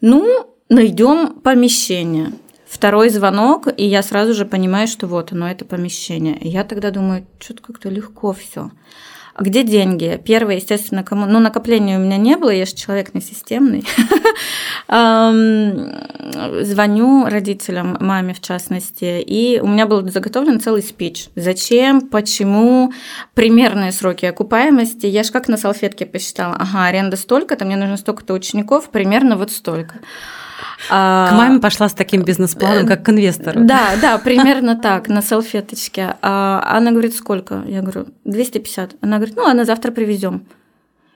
Ну, 0.00 0.46
найдем 0.68 1.40
помещение. 1.40 2.32
Второй 2.74 3.08
звонок, 3.08 3.68
и 3.76 3.86
я 3.86 4.02
сразу 4.02 4.34
же 4.34 4.44
понимаю, 4.44 4.88
что 4.88 5.06
вот 5.06 5.30
оно, 5.30 5.48
это 5.48 5.64
помещение. 5.64 6.36
И 6.36 6.48
я 6.48 6.64
тогда 6.64 6.90
думаю, 6.90 7.24
что-то 7.38 7.62
как-то 7.62 7.88
легко 7.88 8.32
все. 8.32 8.72
А 9.32 9.44
где 9.44 9.62
деньги? 9.62 10.20
Первое, 10.24 10.56
естественно, 10.56 11.04
кому... 11.04 11.26
Ну, 11.26 11.38
накопления 11.38 11.96
у 11.96 12.00
меня 12.00 12.16
не 12.16 12.36
было, 12.36 12.50
я 12.50 12.66
же 12.66 12.74
человек 12.74 13.14
не 13.14 13.20
системный. 13.20 13.84
Звоню 16.64 17.26
родителям, 17.26 17.96
маме 18.00 18.34
в 18.34 18.40
частности, 18.40 19.20
и 19.20 19.60
у 19.60 19.68
меня 19.68 19.86
был 19.86 20.08
заготовлен 20.08 20.58
целый 20.58 20.82
спич. 20.82 21.28
Зачем, 21.36 22.00
почему, 22.00 22.92
примерные 23.34 23.92
сроки 23.92 24.26
окупаемости. 24.26 25.06
Я 25.06 25.22
же 25.22 25.30
как 25.30 25.46
на 25.46 25.56
салфетке 25.56 26.06
посчитала. 26.06 26.56
Ага, 26.58 26.86
аренда 26.86 27.16
столько-то, 27.16 27.64
мне 27.64 27.76
нужно 27.76 27.96
столько-то 27.96 28.34
учеников, 28.34 28.88
примерно 28.90 29.36
вот 29.36 29.52
столько. 29.52 30.00
А, 30.90 31.30
к 31.30 31.34
маме 31.34 31.60
пошла 31.60 31.88
с 31.88 31.94
таким 31.94 32.22
бизнес-планом, 32.22 32.86
как 32.86 33.04
к 33.04 33.08
инвестору. 33.08 33.60
Да, 33.64 33.92
да, 34.00 34.18
примерно 34.18 34.76
так, 34.76 35.08
на 35.08 35.22
салфеточке. 35.22 36.16
А 36.22 36.76
она 36.76 36.90
говорит, 36.90 37.14
сколько? 37.14 37.62
Я 37.66 37.80
говорю, 37.80 38.06
250. 38.24 38.96
Она 39.00 39.16
говорит, 39.16 39.36
ну, 39.36 39.46
а 39.46 39.54
на 39.54 39.64
завтра 39.64 39.90
привезем. 39.92 40.46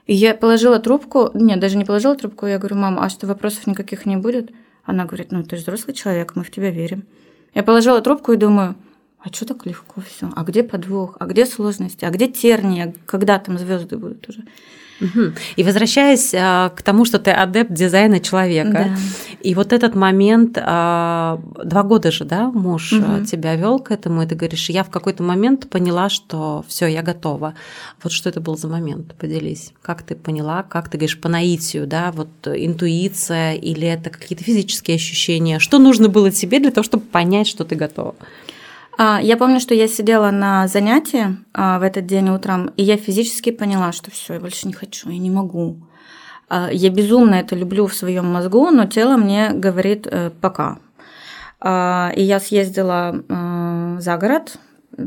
И 0.05 0.15
я 0.15 0.33
положила 0.33 0.79
трубку, 0.79 1.29
нет, 1.35 1.59
даже 1.59 1.77
не 1.77 1.85
положила 1.85 2.15
трубку, 2.15 2.47
я 2.47 2.57
говорю, 2.57 2.77
мама, 2.77 3.05
а 3.05 3.09
что, 3.09 3.27
вопросов 3.27 3.67
никаких 3.67 4.07
не 4.07 4.17
будет? 4.17 4.51
Она 4.83 5.05
говорит, 5.05 5.31
ну, 5.31 5.43
ты 5.43 5.55
же 5.55 5.61
взрослый 5.61 5.95
человек, 5.95 6.35
мы 6.35 6.43
в 6.43 6.49
тебя 6.49 6.71
верим. 6.71 7.03
Я 7.53 7.61
положила 7.61 8.01
трубку 8.01 8.31
и 8.31 8.37
думаю, 8.37 8.75
а 9.19 9.29
что 9.31 9.45
так 9.45 9.65
легко 9.65 10.01
все? 10.01 10.31
А 10.35 10.43
где 10.43 10.63
подвох? 10.63 11.17
А 11.19 11.25
где 11.25 11.45
сложности? 11.45 12.05
А 12.05 12.09
где 12.09 12.27
терния? 12.27 12.95
Когда 13.05 13.37
там 13.37 13.57
звезды 13.57 13.97
будут 13.97 14.27
уже? 14.29 14.45
Угу. 15.01 15.33
И 15.55 15.63
возвращаясь 15.63 16.33
а, 16.33 16.69
к 16.69 16.81
тому, 16.81 17.05
что 17.05 17.19
ты 17.19 17.31
адепт 17.31 17.71
дизайна 17.71 18.19
человека, 18.19 18.71
да. 18.95 18.97
и 19.41 19.55
вот 19.55 19.73
этот 19.73 19.95
момент, 19.95 20.57
а, 20.61 21.39
два 21.63 21.83
года 21.83 22.11
же, 22.11 22.25
да, 22.25 22.49
муж 22.51 22.93
угу. 22.93 23.25
тебя 23.25 23.55
вел 23.55 23.79
к 23.79 23.91
этому, 23.91 24.23
и 24.23 24.25
ты 24.27 24.35
говоришь, 24.35 24.69
я 24.69 24.83
в 24.83 24.89
какой-то 24.89 25.23
момент 25.23 25.69
поняла, 25.69 26.09
что 26.09 26.65
все, 26.67 26.87
я 26.87 27.01
готова. 27.01 27.53
Вот 28.03 28.11
что 28.11 28.29
это 28.29 28.41
был 28.41 28.57
за 28.57 28.67
момент? 28.67 29.15
Поделись. 29.15 29.73
Как 29.81 30.03
ты 30.03 30.15
поняла, 30.15 30.63
как 30.63 30.89
ты 30.89 30.97
говоришь 30.97 31.19
по 31.19 31.29
наитию, 31.29 31.87
да, 31.87 32.11
вот 32.11 32.29
интуиция 32.45 33.53
или 33.53 33.87
это 33.87 34.09
какие-то 34.09 34.43
физические 34.43 34.95
ощущения? 34.95 35.59
Что 35.59 35.79
нужно 35.79 36.09
было 36.09 36.31
тебе 36.31 36.59
для 36.59 36.71
того, 36.71 36.83
чтобы 36.83 37.05
понять, 37.05 37.47
что 37.47 37.63
ты 37.63 37.75
готова? 37.75 38.15
А, 39.01 39.21
я 39.21 39.37
помню, 39.37 39.61
что 39.61 39.73
я 39.73 39.87
сидела 39.87 40.29
на 40.29 40.67
занятии 40.67 41.37
а, 41.53 41.79
в 41.79 41.83
этот 41.83 42.05
день 42.05 42.29
утром, 42.31 42.73
и 42.75 42.83
я 42.83 42.97
физически 42.97 43.49
поняла, 43.49 43.93
что 43.93 44.11
все, 44.11 44.33
я 44.33 44.39
больше 44.41 44.67
не 44.67 44.73
хочу, 44.73 45.09
я 45.09 45.17
не 45.17 45.29
могу. 45.29 45.77
А, 46.49 46.69
я 46.69 46.89
безумно 46.89 47.35
это 47.35 47.55
люблю 47.55 47.87
в 47.87 47.93
своем 47.93 48.25
мозгу, 48.25 48.69
но 48.71 48.87
тело 48.87 49.15
мне 49.15 49.51
говорит 49.53 50.05
э, 50.05 50.31
пока. 50.41 50.79
И 51.63 52.21
я 52.21 52.39
съездила 52.41 53.23
э, 53.29 53.97
за 54.01 54.17
город, 54.17 54.57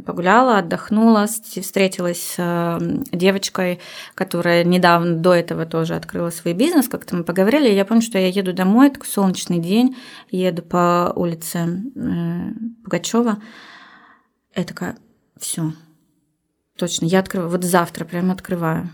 погуляла, 0.07 0.59
отдохнула, 0.59 1.27
встретилась 1.27 2.23
с 2.23 2.35
э, 2.39 2.79
девочкой, 3.13 3.79
которая 4.15 4.65
недавно 4.65 5.17
до 5.17 5.35
этого 5.35 5.67
тоже 5.67 5.97
открыла 5.97 6.31
свой 6.31 6.55
бизнес, 6.55 6.89
как-то 6.89 7.17
мы 7.17 7.25
поговорили, 7.25 7.69
я 7.69 7.85
помню, 7.85 8.03
что 8.03 8.17
я 8.17 8.29
еду 8.29 8.55
домой, 8.55 8.89
такой 8.89 9.09
солнечный 9.09 9.59
день, 9.59 9.97
еду 10.31 10.63
по 10.63 11.13
улице 11.15 11.83
Пугачева, 12.85 13.37
я 14.55 14.65
такая, 14.65 14.97
все, 15.39 15.73
точно, 16.77 17.07
я 17.07 17.21
открываю, 17.21 17.51
вот 17.51 17.65
завтра 17.65 18.05
прям 18.05 18.31
открываю. 18.31 18.91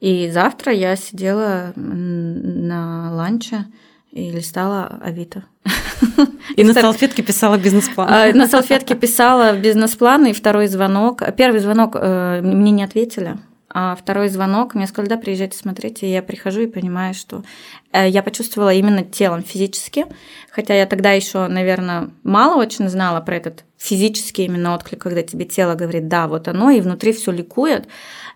И 0.00 0.30
завтра 0.30 0.72
я 0.72 0.96
сидела 0.96 1.72
на 1.76 3.12
ланче 3.12 3.66
и 4.10 4.30
листала 4.30 4.98
Авито. 5.02 5.44
И 6.56 6.64
на 6.64 6.72
салфетке 6.72 7.22
писала 7.22 7.58
бизнес-план. 7.58 8.08
А, 8.10 8.32
на 8.32 8.48
салфетке 8.48 8.94
писала 8.94 9.56
бизнес-план 9.56 10.26
и 10.26 10.32
второй 10.32 10.66
звонок. 10.66 11.22
Первый 11.36 11.60
звонок 11.60 11.94
э, 11.94 12.40
мне 12.42 12.70
не 12.70 12.82
ответили. 12.82 13.36
А 13.72 13.94
второй 13.94 14.28
звонок, 14.28 14.74
мне 14.74 14.86
сказали, 14.88 15.10
да, 15.10 15.16
приезжайте, 15.16 15.56
смотрите. 15.56 16.06
И 16.06 16.10
я 16.10 16.22
прихожу 16.22 16.62
и 16.62 16.66
понимаю, 16.66 17.14
что 17.14 17.44
э, 17.92 18.08
я 18.08 18.22
почувствовала 18.22 18.72
именно 18.72 19.04
телом 19.04 19.42
физически, 19.42 20.06
хотя 20.50 20.74
я 20.74 20.86
тогда 20.86 21.12
еще, 21.12 21.46
наверное, 21.46 22.10
мало 22.24 22.60
очень 22.60 22.88
знала 22.88 23.20
про 23.20 23.36
этот 23.36 23.64
физический 23.80 24.44
именно 24.44 24.74
отклик, 24.74 25.00
когда 25.00 25.22
тебе 25.22 25.46
тело 25.46 25.74
говорит, 25.74 26.06
да, 26.06 26.28
вот 26.28 26.48
оно, 26.48 26.70
и 26.70 26.82
внутри 26.82 27.12
все 27.12 27.32
ликует, 27.32 27.88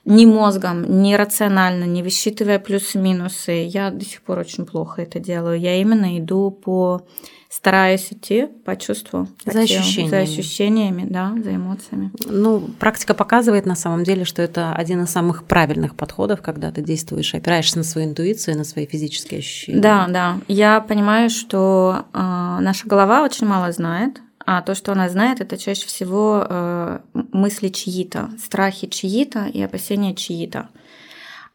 ни 0.07 0.25
мозгом, 0.25 1.03
ни 1.03 1.15
рационально, 1.15 1.85
не 1.85 2.03
высчитывая 2.03 2.59
плюсы-минусы. 2.59 3.67
Я 3.67 3.91
до 3.91 4.05
сих 4.05 4.23
пор 4.23 4.39
очень 4.39 4.65
плохо 4.65 5.03
это 5.03 5.21
делаю. 5.21 5.61
Я 5.61 5.77
именно 5.81 6.19
иду 6.19 6.51
по 6.51 7.07
стараюсь 7.51 8.09
идти 8.11 8.49
по 8.65 8.75
чувству, 8.75 9.29
по 9.45 9.53
за 9.53 9.65
телу, 9.65 9.81
ощущениями. 9.81 10.11
за 10.11 10.19
ощущениями, 10.19 11.07
да, 11.09 11.35
за 11.41 11.55
эмоциями. 11.55 12.11
Ну, 12.27 12.61
практика 12.81 13.15
показывает 13.15 13.65
на 13.65 13.77
самом 13.77 14.03
деле, 14.03 14.25
что 14.25 14.43
это 14.43 14.73
один 14.73 15.05
из 15.05 15.11
самых 15.11 15.45
правильных 15.45 15.95
подходов, 15.95 16.43
когда 16.43 16.73
ты 16.73 16.83
действуешь, 16.83 17.33
опираешься 17.33 17.79
на 17.79 17.85
свою 17.85 18.09
интуицию, 18.09 18.57
на 18.59 18.65
свои 18.65 18.87
физические 18.87 19.39
ощущения. 19.39 19.81
Да, 19.81 20.07
да. 20.09 20.41
Я 20.49 20.81
понимаю, 20.81 21.31
что 21.31 22.07
э, 22.13 22.19
наша 22.19 22.89
голова 22.89 23.23
очень 23.23 23.47
мало 23.47 23.71
знает, 23.71 24.21
а 24.47 24.63
то, 24.63 24.75
что 24.75 24.93
она 24.93 25.09
знает, 25.09 25.41
это 25.41 25.57
чаще 25.57 25.87
всего 25.87 26.47
э, 26.49 27.01
мысли 27.13 27.69
чьи-то, 27.69 28.31
страхи 28.39 28.87
чьи-то 28.87 29.47
и 29.47 29.63
опасения 29.63 30.15
чьи-то. 30.15 30.69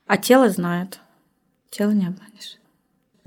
А 0.07 0.17
тело 0.17 0.49
знает. 0.49 0.99
Тело 1.69 1.91
не 1.91 2.07
обманешь. 2.07 2.59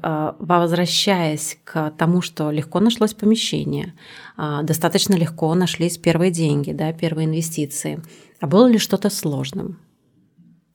А, 0.03 0.35
возвращаясь 0.41 1.59
к 1.63 1.93
тому, 1.97 2.23
что 2.23 2.51
легко 2.51 2.81
нашлось 2.81 3.15
помещение, 3.15 3.95
а, 4.37 4.63
достаточно 4.63 5.15
легко 5.15 5.55
нашлись 5.55 5.97
первые 5.97 6.33
деньги, 6.33 6.73
да, 6.73 6.93
первые 6.93 7.27
инвестиции. 7.27 8.03
А 8.41 8.49
было 8.49 8.67
ли 8.67 8.79
что-то 8.79 9.11
сложным 9.11 9.79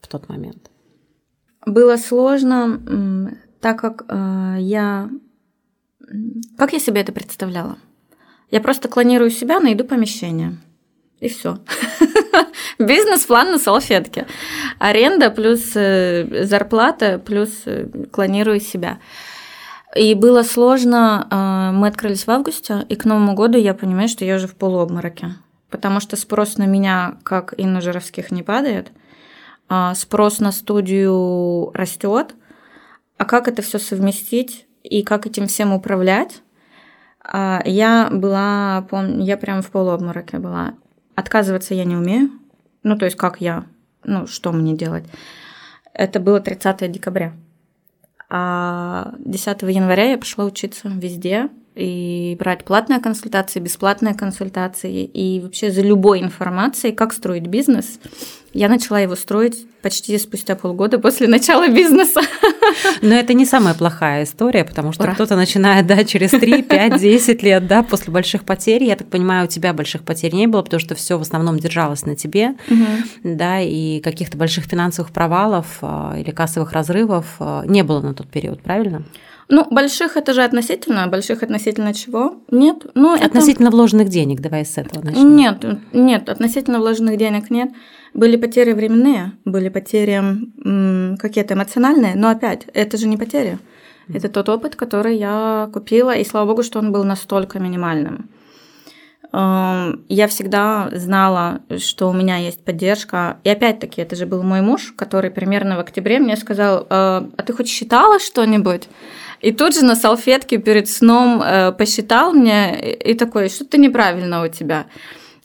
в 0.01 0.07
тот 0.07 0.29
момент? 0.29 0.71
Было 1.65 1.97
сложно, 1.97 3.33
так 3.59 3.79
как 3.79 4.05
а, 4.07 4.55
я... 4.57 5.09
Как 6.57 6.71
я 6.71 6.79
себе 6.79 7.01
это 7.01 7.11
представляла? 7.11 7.77
Я 8.49 8.61
просто 8.61 8.87
клонирую 8.87 9.29
себя, 9.29 9.59
найду 9.59 9.83
помещение. 9.83 10.57
И 11.19 11.29
все. 11.29 11.57
Бизнес-план 12.79 13.51
на 13.51 13.57
салфетке. 13.57 14.27
Аренда 14.79 15.31
плюс 15.31 15.71
э, 15.75 16.45
зарплата 16.45 17.19
плюс 17.19 17.49
э, 17.65 17.87
клонирую 18.11 18.59
себя. 18.59 18.99
И 19.95 20.13
было 20.13 20.43
сложно. 20.43 21.27
Э, 21.29 21.71
мы 21.75 21.87
открылись 21.87 22.27
в 22.27 22.31
августе, 22.31 22.85
и 22.87 22.95
к 22.95 23.05
Новому 23.05 23.33
году 23.33 23.57
я 23.57 23.73
понимаю, 23.73 24.07
что 24.07 24.25
я 24.25 24.35
уже 24.35 24.47
в 24.47 24.55
полуобмороке. 24.55 25.35
Потому 25.69 25.99
что 25.99 26.15
спрос 26.15 26.57
на 26.57 26.65
меня, 26.65 27.17
как 27.23 27.53
и 27.57 27.65
на 27.65 27.81
Жировских, 27.81 28.31
не 28.31 28.43
падает. 28.43 28.91
А 29.69 29.95
спрос 29.95 30.39
на 30.39 30.51
студию 30.51 31.71
растет. 31.73 32.35
А 33.17 33.25
как 33.25 33.47
это 33.47 33.61
все 33.61 33.79
совместить 33.79 34.67
и 34.83 35.01
как 35.01 35.25
этим 35.25 35.47
всем 35.47 35.73
управлять? 35.73 36.41
А 37.29 37.61
я 37.65 38.09
была, 38.09 38.85
помню, 38.89 39.23
я 39.23 39.37
прям 39.37 39.61
в 39.61 39.69
полуобмороке 39.69 40.39
была. 40.39 40.75
Отказываться 41.15 41.73
я 41.73 41.83
не 41.83 41.95
умею. 41.95 42.31
Ну, 42.83 42.97
то 42.97 43.05
есть 43.05 43.17
как 43.17 43.41
я, 43.41 43.65
ну, 44.03 44.27
что 44.27 44.53
мне 44.53 44.75
делать? 44.75 45.03
Это 45.93 46.19
было 46.21 46.39
30 46.39 46.89
декабря. 46.89 47.33
А 48.29 49.13
10 49.19 49.61
января 49.63 50.11
я 50.11 50.17
пошла 50.17 50.45
учиться 50.45 50.87
везде 50.87 51.49
и 51.75 52.35
брать 52.39 52.63
платные 52.63 52.99
консультации, 52.99 53.59
бесплатные 53.59 54.15
консультации 54.15 55.03
и 55.03 55.41
вообще 55.41 55.71
за 55.71 55.81
любой 55.81 56.21
информацией, 56.21 56.93
как 56.93 57.13
строить 57.13 57.47
бизнес. 57.47 57.99
Я 58.53 58.69
начала 58.69 58.99
его 58.99 59.15
строить 59.15 59.67
почти 59.81 60.17
спустя 60.17 60.55
полгода 60.55 60.97
после 60.97 61.27
начала 61.27 61.67
бизнеса. 61.67 62.21
Но 63.01 63.15
это 63.15 63.33
не 63.33 63.45
самая 63.45 63.73
плохая 63.73 64.23
история, 64.23 64.63
потому 64.63 64.91
что 64.91 65.07
кто-то 65.07 65.35
начинает, 65.35 65.87
да, 65.87 66.03
через 66.03 66.31
3, 66.31 66.63
5, 66.63 66.99
10 66.99 67.43
лет, 67.43 67.67
да, 67.67 67.83
после 67.83 68.11
больших 68.11 68.43
потерь. 68.43 68.83
Я 68.83 68.95
так 68.95 69.07
понимаю, 69.07 69.45
у 69.45 69.47
тебя 69.47 69.73
больших 69.73 70.03
потерь 70.03 70.33
не 70.33 70.47
было, 70.47 70.61
потому 70.61 70.79
что 70.79 70.95
все 70.95 71.17
в 71.17 71.21
основном 71.21 71.59
держалось 71.59 72.05
на 72.05 72.15
тебе, 72.15 72.55
угу. 72.69 72.85
да, 73.23 73.61
и 73.61 73.99
каких-то 74.01 74.37
больших 74.37 74.65
финансовых 74.65 75.11
провалов 75.11 75.77
а, 75.81 76.15
или 76.17 76.31
кассовых 76.31 76.71
разрывов 76.71 77.25
а, 77.39 77.63
не 77.65 77.83
было 77.83 78.01
на 78.01 78.13
тот 78.13 78.27
период, 78.27 78.61
правильно? 78.61 79.03
Ну, 79.49 79.65
больших 79.71 80.17
это 80.17 80.33
же 80.33 80.43
относительно. 80.43 81.07
Больших 81.07 81.41
относительно 81.41 81.93
чего? 81.93 82.35
Нет. 82.51 82.85
Ну, 82.95 83.13
относительно 83.13 83.67
это... 83.67 83.77
вложенных 83.77 84.09
денег, 84.09 84.41
давай 84.41 84.65
с 84.65 84.77
этого 84.77 85.03
начнем. 85.03 85.35
Нет, 85.35 85.65
нет, 85.93 86.29
относительно 86.29 86.79
вложенных 86.79 87.17
денег 87.17 87.49
нет. 87.49 87.69
Были 88.13 88.37
потери 88.37 88.73
временные, 88.73 89.33
были 89.45 89.69
потери 89.69 91.17
какие-то 91.17 91.53
эмоциональные, 91.53 92.15
но 92.15 92.29
опять, 92.29 92.67
это 92.73 92.97
же 92.97 93.07
не 93.07 93.17
потери. 93.17 93.59
Это 94.13 94.29
тот 94.29 94.47
опыт, 94.49 94.75
который 94.75 95.17
я 95.17 95.69
купила, 95.73 96.15
и 96.15 96.23
слава 96.23 96.47
богу, 96.47 96.63
что 96.63 96.79
он 96.79 96.91
был 96.91 97.03
настолько 97.03 97.59
минимальным. 97.59 98.29
Эм, 99.33 100.05
я 100.07 100.27
всегда 100.27 100.89
знала, 100.93 101.59
что 101.77 102.09
у 102.09 102.13
меня 102.13 102.37
есть 102.37 102.63
поддержка. 102.63 103.37
И 103.43 103.49
опять-таки, 103.49 104.01
это 104.01 104.15
же 104.15 104.25
был 104.25 104.41
мой 104.43 104.61
муж, 104.61 104.93
который 104.95 105.29
примерно 105.29 105.75
в 105.75 105.79
октябре 105.79 106.19
мне 106.19 106.37
сказал, 106.37 106.87
«Э, 106.89 107.27
а 107.37 107.43
ты 107.45 107.53
хоть 107.53 107.67
считала 107.67 108.19
что-нибудь? 108.19 108.87
И 109.41 109.51
тут 109.51 109.75
же 109.75 109.85
на 109.85 109.95
салфетке 109.95 110.57
перед 110.57 110.89
сном 110.89 111.41
э, 111.41 111.71
посчитал 111.73 112.33
мне 112.33 112.79
и 112.79 113.13
такой, 113.13 113.49
что-то 113.49 113.77
неправильно 113.77 114.43
у 114.43 114.47
тебя. 114.47 114.85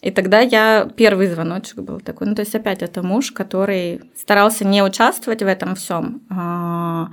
И 0.03 0.11
тогда 0.11 0.41
я 0.41 0.89
первый 0.97 1.29
звоночек 1.29 1.77
был 1.77 2.01
такой. 2.01 2.27
Ну, 2.27 2.35
то 2.35 2.41
есть 2.41 2.55
опять 2.55 2.83
это 2.83 3.03
муж, 3.03 3.31
который 3.31 4.03
старался 4.17 4.67
не 4.67 4.83
участвовать 4.83 5.43
в 5.43 5.47
этом 5.47 5.77
всем, 5.77 6.23
а 6.29 7.09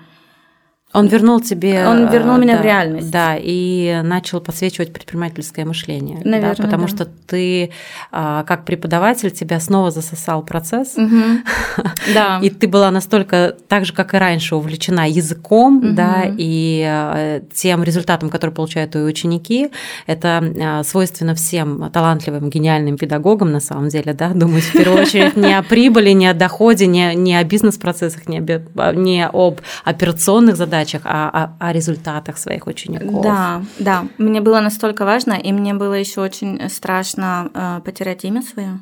он 0.91 1.05
вернул 1.05 1.39
тебе... 1.39 1.87
Он 1.87 2.09
вернул 2.09 2.37
меня 2.37 2.55
да, 2.55 2.61
в 2.61 2.65
реальность. 2.65 3.11
Да, 3.11 3.35
и 3.37 4.01
начал 4.03 4.41
подсвечивать 4.41 4.91
предпринимательское 4.91 5.63
мышление. 5.63 6.19
Наверное, 6.23 6.55
да, 6.55 6.63
потому 6.63 6.87
да. 6.87 6.87
что 6.87 7.05
ты, 7.05 7.69
а, 8.11 8.43
как 8.43 8.65
преподаватель, 8.65 9.29
тебя 9.29 9.59
снова 9.59 9.91
засосал 9.91 10.41
процесс. 10.41 10.95
Угу. 10.97 11.83
Да. 12.13 12.39
И 12.41 12.49
ты 12.49 12.67
была 12.67 12.89
настолько, 12.89 13.55
так 13.67 13.85
же, 13.85 13.93
как 13.93 14.15
и 14.15 14.17
раньше, 14.17 14.55
увлечена 14.55 15.07
языком, 15.07 15.77
угу. 15.77 15.89
да, 15.89 16.23
и 16.25 16.83
э, 16.83 17.41
тем 17.53 17.83
результатом, 17.83 18.29
который 18.29 18.49
получают 18.49 18.91
твои 18.91 19.03
ученики. 19.03 19.69
Это 20.07 20.43
а, 20.59 20.83
свойственно 20.83 21.35
всем 21.35 21.91
талантливым, 21.91 22.49
гениальным 22.49 22.97
педагогам, 22.97 23.51
на 23.51 23.59
самом 23.59 23.89
деле, 23.89 24.13
да, 24.13 24.29
думать 24.29 24.63
в 24.63 24.71
первую 24.71 25.03
очередь 25.03 25.35
не 25.35 25.53
о 25.53 25.61
прибыли, 25.61 26.11
не 26.11 26.27
о 26.27 26.33
доходе, 26.33 26.87
не, 26.87 27.13
не 27.13 27.35
о 27.35 27.43
бизнес-процессах, 27.43 28.27
не, 28.27 28.39
об, 28.39 28.49
не 28.95 29.27
об 29.27 29.61
операционных 29.83 30.55
задачах, 30.55 30.78
задачах, 30.79 31.01
а 31.05 31.29
о, 31.59 31.67
о 31.67 31.73
результатах 31.73 32.37
своих 32.37 32.67
учеников. 32.67 33.23
Да, 33.23 33.61
да. 33.79 34.07
Мне 34.17 34.41
было 34.41 34.61
настолько 34.61 35.05
важно, 35.05 35.33
и 35.33 35.51
мне 35.51 35.73
было 35.73 35.93
еще 35.93 36.21
очень 36.21 36.69
страшно 36.69 37.49
э, 37.53 37.81
потерять 37.83 38.23
имя 38.25 38.41
свое. 38.41 38.79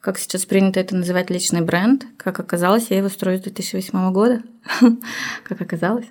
Как 0.00 0.18
сейчас 0.18 0.44
принято 0.44 0.80
это 0.80 0.94
называть 0.94 1.30
личный 1.30 1.62
бренд. 1.62 2.04
Как 2.18 2.38
оказалось, 2.38 2.88
я 2.90 2.98
его 2.98 3.08
строю 3.08 3.38
с 3.38 3.42
2008 3.42 4.12
года. 4.12 4.42
как 5.44 5.60
оказалось. 5.62 6.06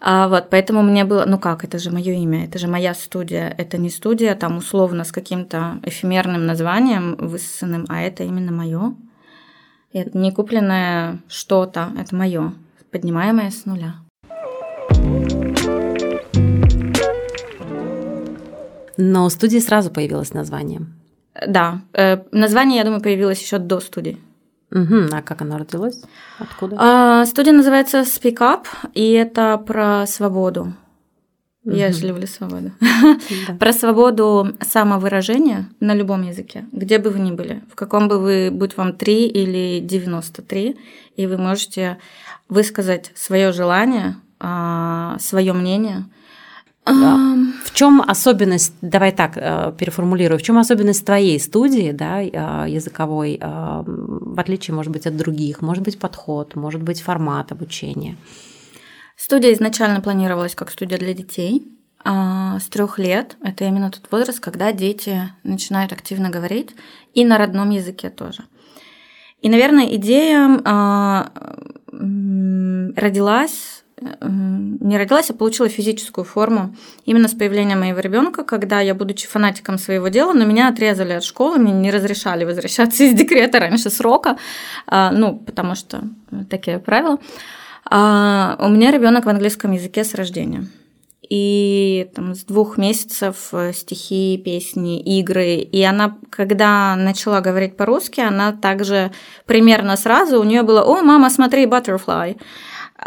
А, 0.00 0.28
вот, 0.28 0.48
поэтому 0.48 0.82
мне 0.82 1.04
было, 1.04 1.24
ну 1.26 1.38
как, 1.38 1.64
это 1.64 1.78
же 1.78 1.90
мое 1.90 2.14
имя, 2.14 2.46
это 2.46 2.58
же 2.58 2.68
моя 2.68 2.94
студия. 2.94 3.54
Это 3.58 3.76
не 3.76 3.90
студия 3.90 4.34
там 4.34 4.56
условно 4.56 5.04
с 5.04 5.12
каким-то 5.12 5.78
эфемерным 5.82 6.46
названием 6.46 7.16
высосанным, 7.16 7.84
а 7.88 8.00
это 8.00 8.24
именно 8.24 8.52
мое. 8.52 8.94
Это 9.92 10.16
не 10.16 10.32
купленное 10.32 11.18
что-то, 11.28 11.92
это 11.98 12.14
мое, 12.14 12.54
поднимаемое 12.90 13.50
с 13.50 13.66
нуля. 13.66 13.96
Но 18.98 19.24
у 19.24 19.30
студии 19.30 19.60
сразу 19.60 19.90
появилось 19.90 20.34
название. 20.34 20.80
Да, 21.46 21.82
э, 21.92 22.18
название, 22.32 22.78
я 22.78 22.84
думаю, 22.84 23.00
появилось 23.00 23.40
еще 23.40 23.58
до 23.58 23.78
студии. 23.78 24.18
Угу. 24.72 25.08
А 25.12 25.22
как 25.22 25.40
оно 25.40 25.56
родилось? 25.56 26.02
Откуда? 26.40 26.76
А, 26.78 27.24
студия 27.24 27.52
называется 27.52 28.00
Speak 28.00 28.38
Up, 28.38 28.66
и 28.94 29.12
это 29.12 29.56
про 29.58 30.04
свободу. 30.06 30.74
Угу. 31.64 31.76
Я 31.76 31.92
же 31.92 32.08
люблю 32.08 32.26
свободу. 32.26 32.72
Да. 32.80 33.54
про 33.60 33.72
свободу 33.72 34.48
самовыражения 34.60 35.68
на 35.78 35.94
любом 35.94 36.22
языке, 36.22 36.66
где 36.72 36.98
бы 36.98 37.10
вы 37.10 37.20
ни 37.20 37.30
были, 37.30 37.62
в 37.70 37.76
каком 37.76 38.08
бы 38.08 38.18
вы, 38.18 38.50
будь 38.50 38.76
вам 38.76 38.94
3 38.94 39.28
или 39.28 39.78
93, 39.78 40.76
и 41.14 41.26
вы 41.28 41.38
можете 41.38 41.98
высказать 42.48 43.12
свое 43.14 43.52
желание, 43.52 44.16
а, 44.40 45.16
свое 45.20 45.52
мнение– 45.52 46.04
да. 46.92 47.36
В 47.64 47.74
чем 47.74 48.00
особенность, 48.00 48.74
давай 48.80 49.12
так 49.12 49.36
э, 49.36 49.72
переформулирую, 49.78 50.38
в 50.38 50.42
чем 50.42 50.58
особенность 50.58 51.04
твоей 51.04 51.38
студии, 51.38 51.92
да, 51.92 52.22
э, 52.22 52.70
языковой, 52.70 53.38
э, 53.40 53.82
в 53.86 54.40
отличие, 54.40 54.74
может 54.74 54.92
быть, 54.92 55.06
от 55.06 55.16
других, 55.16 55.62
может 55.62 55.84
быть, 55.84 55.98
подход, 55.98 56.56
может 56.56 56.82
быть, 56.82 57.00
формат 57.00 57.52
обучения? 57.52 58.16
Студия 59.16 59.52
изначально 59.52 60.00
планировалась 60.00 60.54
как 60.54 60.70
студия 60.70 60.98
для 60.98 61.12
детей. 61.12 61.66
А, 62.04 62.60
с 62.60 62.68
трех 62.68 62.98
лет 62.98 63.36
это 63.42 63.64
именно 63.64 63.90
тот 63.90 64.10
возраст, 64.12 64.38
когда 64.40 64.72
дети 64.72 65.30
начинают 65.42 65.92
активно 65.92 66.30
говорить 66.30 66.70
и 67.14 67.24
на 67.24 67.36
родном 67.36 67.70
языке 67.70 68.10
тоже. 68.10 68.44
И, 69.42 69.48
наверное, 69.48 69.86
идея 69.96 70.60
а, 70.64 71.32
родилась 71.92 73.77
не 74.20 74.98
родилась, 74.98 75.30
а 75.30 75.34
получила 75.34 75.68
физическую 75.68 76.24
форму 76.24 76.74
именно 77.04 77.28
с 77.28 77.34
появлением 77.34 77.80
моего 77.80 78.00
ребенка, 78.00 78.44
когда 78.44 78.80
я, 78.80 78.94
будучи 78.94 79.26
фанатиком 79.26 79.78
своего 79.78 80.08
дела, 80.08 80.32
но 80.32 80.44
меня 80.44 80.68
отрезали 80.68 81.12
от 81.12 81.24
школы, 81.24 81.58
мне 81.58 81.72
не 81.72 81.90
разрешали 81.90 82.44
возвращаться 82.44 83.04
из 83.04 83.14
декрета 83.14 83.60
раньше 83.60 83.90
срока, 83.90 84.38
а, 84.86 85.10
ну, 85.10 85.38
потому 85.38 85.74
что 85.74 86.02
такие 86.50 86.78
правила. 86.78 87.18
А, 87.90 88.56
у 88.60 88.68
меня 88.68 88.90
ребенок 88.90 89.24
в 89.24 89.28
английском 89.28 89.72
языке 89.72 90.04
с 90.04 90.14
рождения. 90.14 90.66
И 91.28 92.08
там, 92.14 92.34
с 92.34 92.44
двух 92.44 92.78
месяцев 92.78 93.50
э, 93.52 93.72
стихи, 93.74 94.40
песни, 94.42 94.98
игры. 95.18 95.56
И 95.56 95.82
она, 95.82 96.16
когда 96.30 96.96
начала 96.96 97.42
говорить 97.42 97.76
по-русски, 97.76 98.20
она 98.20 98.52
также 98.52 99.12
примерно 99.44 99.96
сразу 99.98 100.40
у 100.40 100.44
нее 100.44 100.62
было 100.62 100.82
«О, 100.82 101.02
мама, 101.02 101.28
смотри, 101.28 101.66
butterfly». 101.66 102.38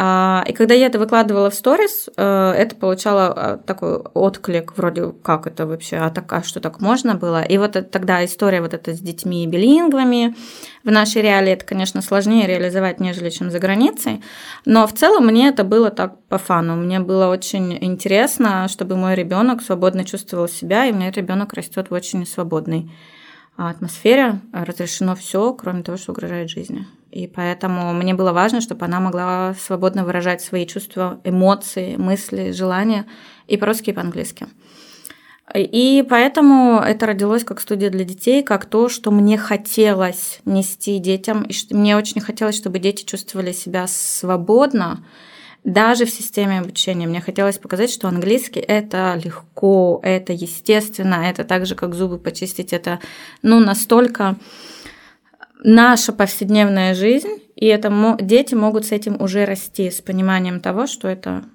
А, 0.04 0.44
и 0.48 0.54
когда 0.54 0.74
я 0.74 0.88
это 0.88 0.98
выкладывала 0.98 1.52
в 1.52 1.54
сторис, 1.54 2.10
э, 2.18 2.54
это 2.58 2.76
получало 2.76 3.34
э, 3.36 3.58
такой 3.68 3.98
отклик, 3.98 4.76
вроде 4.76 5.12
как 5.22 5.46
это 5.46 5.68
вообще, 5.68 5.98
а, 5.98 6.10
так, 6.10 6.34
а 6.34 6.42
что 6.42 6.60
так 6.60 6.82
можно 6.82 7.14
было? 7.14 7.44
И 7.44 7.60
вот 7.60 7.74
тогда 7.92 8.26
история 8.26 8.62
вот 8.62 8.74
эта 8.74 8.96
с 8.96 9.00
детьми 9.00 9.46
билингвами 9.46 10.36
в 10.84 10.90
нашей 10.90 11.22
реалии, 11.22 11.54
это, 11.54 11.66
конечно, 11.66 12.02
сложнее 12.02 12.48
реализовать, 12.48 13.00
нежели 13.00 13.30
чем 13.30 13.52
за 13.52 13.60
границей, 13.60 14.24
но 14.66 14.88
в 14.88 14.94
целом 14.94 15.28
мне 15.28 15.50
это 15.50 15.64
было 15.64 15.92
так 15.92 16.20
по 16.30 16.40
фану. 16.40 16.76
Мне 16.76 17.00
было 17.00 17.28
очень 17.28 17.78
интересно, 17.80 18.68
чтобы 18.70 18.96
мой 18.96 19.14
ребенок 19.14 19.62
свободно 19.62 20.04
чувствовал 20.04 20.48
себя, 20.48 20.88
и 20.88 20.94
у 20.94 20.96
меня 20.96 21.12
ребенок 21.12 21.54
растет 21.54 21.92
в 21.92 21.94
очень 21.94 22.26
свободной 22.26 22.90
атмосфере, 23.56 24.40
разрешено 24.52 25.14
все, 25.14 25.54
кроме 25.54 25.84
того, 25.84 26.00
что 26.00 26.12
угрожает 26.12 26.50
жизни. 26.50 26.88
И 27.12 27.28
поэтому 27.28 27.93
мне 27.93 28.13
было 28.13 28.32
важно, 28.32 28.62
чтобы 28.62 28.86
она 28.86 29.00
могла 29.00 29.54
свободно 29.60 30.06
выражать 30.06 30.41
свои 30.41 30.65
чувства, 30.65 31.19
эмоции, 31.26 31.97
мысли, 31.97 32.52
желания 32.52 33.06
и 33.47 33.58
по-русски, 33.58 33.89
и 33.89 33.93
по-английски. 33.93 34.47
И 35.54 36.06
поэтому 36.10 36.80
это 36.80 37.06
родилось 37.06 37.43
как 37.43 37.60
студия 37.60 37.89
для 37.89 38.06
детей, 38.06 38.41
как 38.41 38.65
то, 38.65 38.88
что 38.88 39.12
мне 39.12 39.38
хотелось 39.38 40.39
нести 40.45 40.97
детям, 41.00 41.43
и 41.43 41.54
мне 41.74 41.97
очень 41.97 42.21
хотелось, 42.21 42.56
чтобы 42.56 42.80
дети 42.80 43.04
чувствовали 43.04 43.52
себя 43.52 43.88
свободно, 43.88 45.04
даже 45.63 46.06
в 46.06 46.10
системе 46.10 46.60
обучения. 46.60 47.06
Мне 47.06 47.21
хотелось 47.21 47.58
показать, 47.58 47.91
что 47.91 48.08
английский 48.08 48.62
это 48.62 49.19
легко, 49.24 50.00
это 50.02 50.34
естественно, 50.34 51.15
это 51.15 51.43
так 51.43 51.65
же, 51.65 51.76
как 51.76 51.93
зубы 51.93 52.17
почистить, 52.17 52.74
это 52.74 53.00
ну, 53.43 53.60
настолько 53.60 54.38
наша 55.63 56.12
повседневная 56.13 56.93
жизнь, 56.93 57.41
и 57.56 57.65
это 57.67 58.17
дети 58.19 58.56
могут 58.56 58.86
с 58.86 58.91
этим 58.91 59.21
уже 59.21 59.45
расти, 59.45 59.89
с 59.89 60.02
пониманием 60.02 60.60
того, 60.60 60.88
что 60.88 61.08
это 61.08 61.45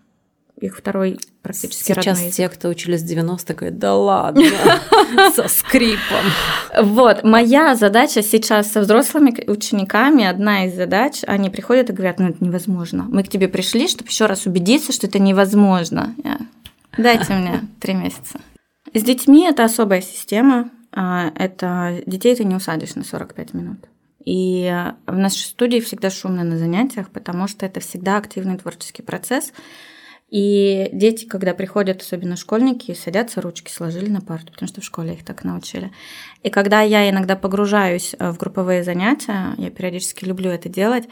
их 0.61 0.79
второй 0.79 1.19
практически 1.42 1.92
Сейчас 1.92 2.19
родной 2.19 2.31
те, 2.31 2.49
кто 2.49 2.69
учились 2.69 3.03
в 3.03 3.07
90-х, 3.07 3.55
говорят, 3.55 3.79
да 3.79 3.95
ладно, 3.95 4.42
со 5.35 5.49
скрипом. 5.49 6.25
Вот, 6.81 7.25
моя 7.25 7.75
задача 7.75 8.23
сейчас 8.23 8.73
со 8.73 8.81
взрослыми 8.81 9.45
учениками, 9.51 10.25
одна 10.25 10.66
из 10.66 10.75
задач, 10.75 11.23
они 11.27 11.51
приходят 11.51 11.90
и 11.90 11.92
говорят, 11.92 12.19
ну 12.19 12.29
это 12.29 12.42
невозможно. 12.42 13.07
Мы 13.09 13.23
к 13.23 13.29
тебе 13.29 13.49
пришли, 13.49 13.87
чтобы 13.87 14.09
еще 14.09 14.27
раз 14.27 14.47
убедиться, 14.47 14.92
что 14.92 15.07
это 15.07 15.19
невозможно. 15.19 16.14
Дайте 16.97 17.35
мне 17.35 17.69
три 17.81 17.95
месяца. 17.95 18.40
С 18.95 19.03
детьми 19.03 19.47
это 19.47 19.64
особая 19.64 20.01
система. 20.01 20.71
А, 20.92 21.31
это 21.35 22.01
детей 22.07 22.35
ты 22.35 22.45
не 22.45 22.55
усадишь 22.55 22.95
на 22.95 23.05
45 23.05 23.53
минут. 23.53 23.79
И 24.27 24.71
в 25.07 25.17
нашей 25.17 25.45
студии 25.45 25.79
всегда 25.79 26.11
шумно 26.11 26.45
на 26.45 26.59
занятиях, 26.59 27.11
потому 27.11 27.47
что 27.47 27.65
это 27.65 27.81
всегда 27.81 28.19
активный 28.19 28.59
творческий 28.59 29.03
процесс. 29.03 29.53
И 30.29 30.91
дети, 30.93 31.25
когда 31.25 31.55
приходят, 31.55 32.03
особенно 32.03 32.35
школьники, 32.35 32.93
садятся, 32.95 33.41
ручки 33.41 33.71
сложили 33.71 34.11
на 34.11 34.21
парту, 34.21 34.53
потому 34.53 34.69
что 34.69 34.81
в 34.81 34.85
школе 34.85 35.15
их 35.15 35.25
так 35.25 35.45
научили. 35.45 35.93
И 36.43 36.51
когда 36.51 36.81
я 36.83 37.09
иногда 37.09 37.37
погружаюсь 37.37 38.17
в 38.19 38.37
групповые 38.37 38.83
занятия, 38.83 39.55
я 39.57 39.71
периодически 39.71 40.25
люблю 40.25 40.51
это 40.51 40.69
делать, 40.69 41.09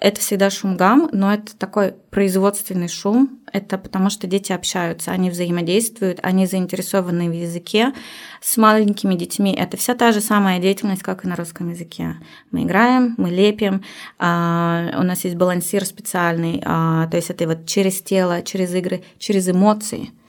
это 0.00 0.20
всегда 0.20 0.50
шум 0.50 0.76
гам, 0.76 1.08
но 1.12 1.32
это 1.32 1.56
такой 1.56 1.94
производственный 2.10 2.88
шум. 2.88 3.40
Это 3.52 3.78
потому 3.78 4.10
что 4.10 4.26
дети 4.26 4.52
общаются, 4.52 5.12
они 5.12 5.30
взаимодействуют, 5.30 6.18
они 6.22 6.46
заинтересованы 6.46 7.30
в 7.30 7.32
языке. 7.32 7.92
С 8.40 8.56
маленькими 8.56 9.14
детьми 9.14 9.54
это 9.54 9.76
вся 9.76 9.94
та 9.94 10.12
же 10.12 10.20
самая 10.20 10.58
деятельность, 10.58 11.02
как 11.02 11.24
и 11.24 11.28
на 11.28 11.36
русском 11.36 11.70
языке. 11.70 12.16
Мы 12.50 12.64
играем, 12.64 13.14
мы 13.16 13.30
лепим, 13.30 13.82
а, 14.18 14.90
у 14.98 15.02
нас 15.02 15.24
есть 15.24 15.36
балансир 15.36 15.84
специальный, 15.84 16.62
а, 16.64 17.06
то 17.06 17.16
есть 17.16 17.30
это 17.30 17.46
вот 17.46 17.66
через 17.66 18.02
тело, 18.02 18.42
через 18.42 18.74
игры, 18.74 19.02
через 19.18 19.48
эмоции– 19.48 20.10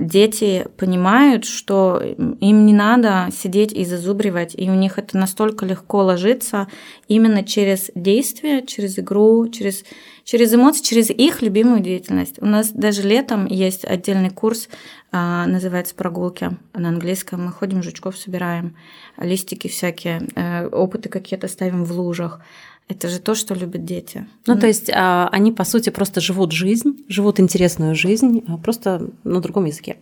дети 0.00 0.66
понимают, 0.78 1.44
что 1.44 2.00
им 2.00 2.64
не 2.64 2.72
надо 2.72 3.28
сидеть 3.30 3.72
и 3.72 3.84
зазубривать, 3.84 4.54
и 4.56 4.70
у 4.70 4.74
них 4.74 4.98
это 4.98 5.18
настолько 5.18 5.66
легко 5.66 5.98
ложится 5.98 6.68
именно 7.06 7.44
через 7.44 7.90
действие, 7.94 8.64
через 8.66 8.98
игру, 8.98 9.46
через, 9.48 9.84
через 10.28 10.52
эмоции, 10.52 10.82
через 10.82 11.08
их 11.08 11.40
любимую 11.40 11.80
деятельность. 11.80 12.34
У 12.42 12.44
нас 12.44 12.70
даже 12.70 13.00
летом 13.00 13.46
есть 13.46 13.86
отдельный 13.86 14.28
курс, 14.28 14.68
а, 15.10 15.46
называется 15.46 15.94
«Прогулки» 15.94 16.50
на 16.74 16.90
английском. 16.90 17.46
Мы 17.46 17.50
ходим, 17.50 17.82
жучков 17.82 18.14
собираем, 18.14 18.76
листики 19.16 19.68
всякие, 19.68 20.28
э, 20.34 20.66
опыты 20.66 21.08
какие-то 21.08 21.48
ставим 21.48 21.82
в 21.82 21.92
лужах. 21.98 22.42
Это 22.88 23.08
же 23.08 23.20
то, 23.20 23.34
что 23.34 23.54
любят 23.54 23.86
дети. 23.86 24.26
Ну, 24.46 24.54
mm. 24.54 24.60
то 24.60 24.66
есть 24.66 24.90
а, 24.94 25.30
они, 25.32 25.50
по 25.50 25.64
сути, 25.64 25.88
просто 25.88 26.20
живут 26.20 26.52
жизнь, 26.52 27.06
живут 27.08 27.40
интересную 27.40 27.94
жизнь, 27.94 28.44
а 28.48 28.58
просто 28.58 29.10
на 29.24 29.40
другом 29.40 29.64
языке. 29.64 29.96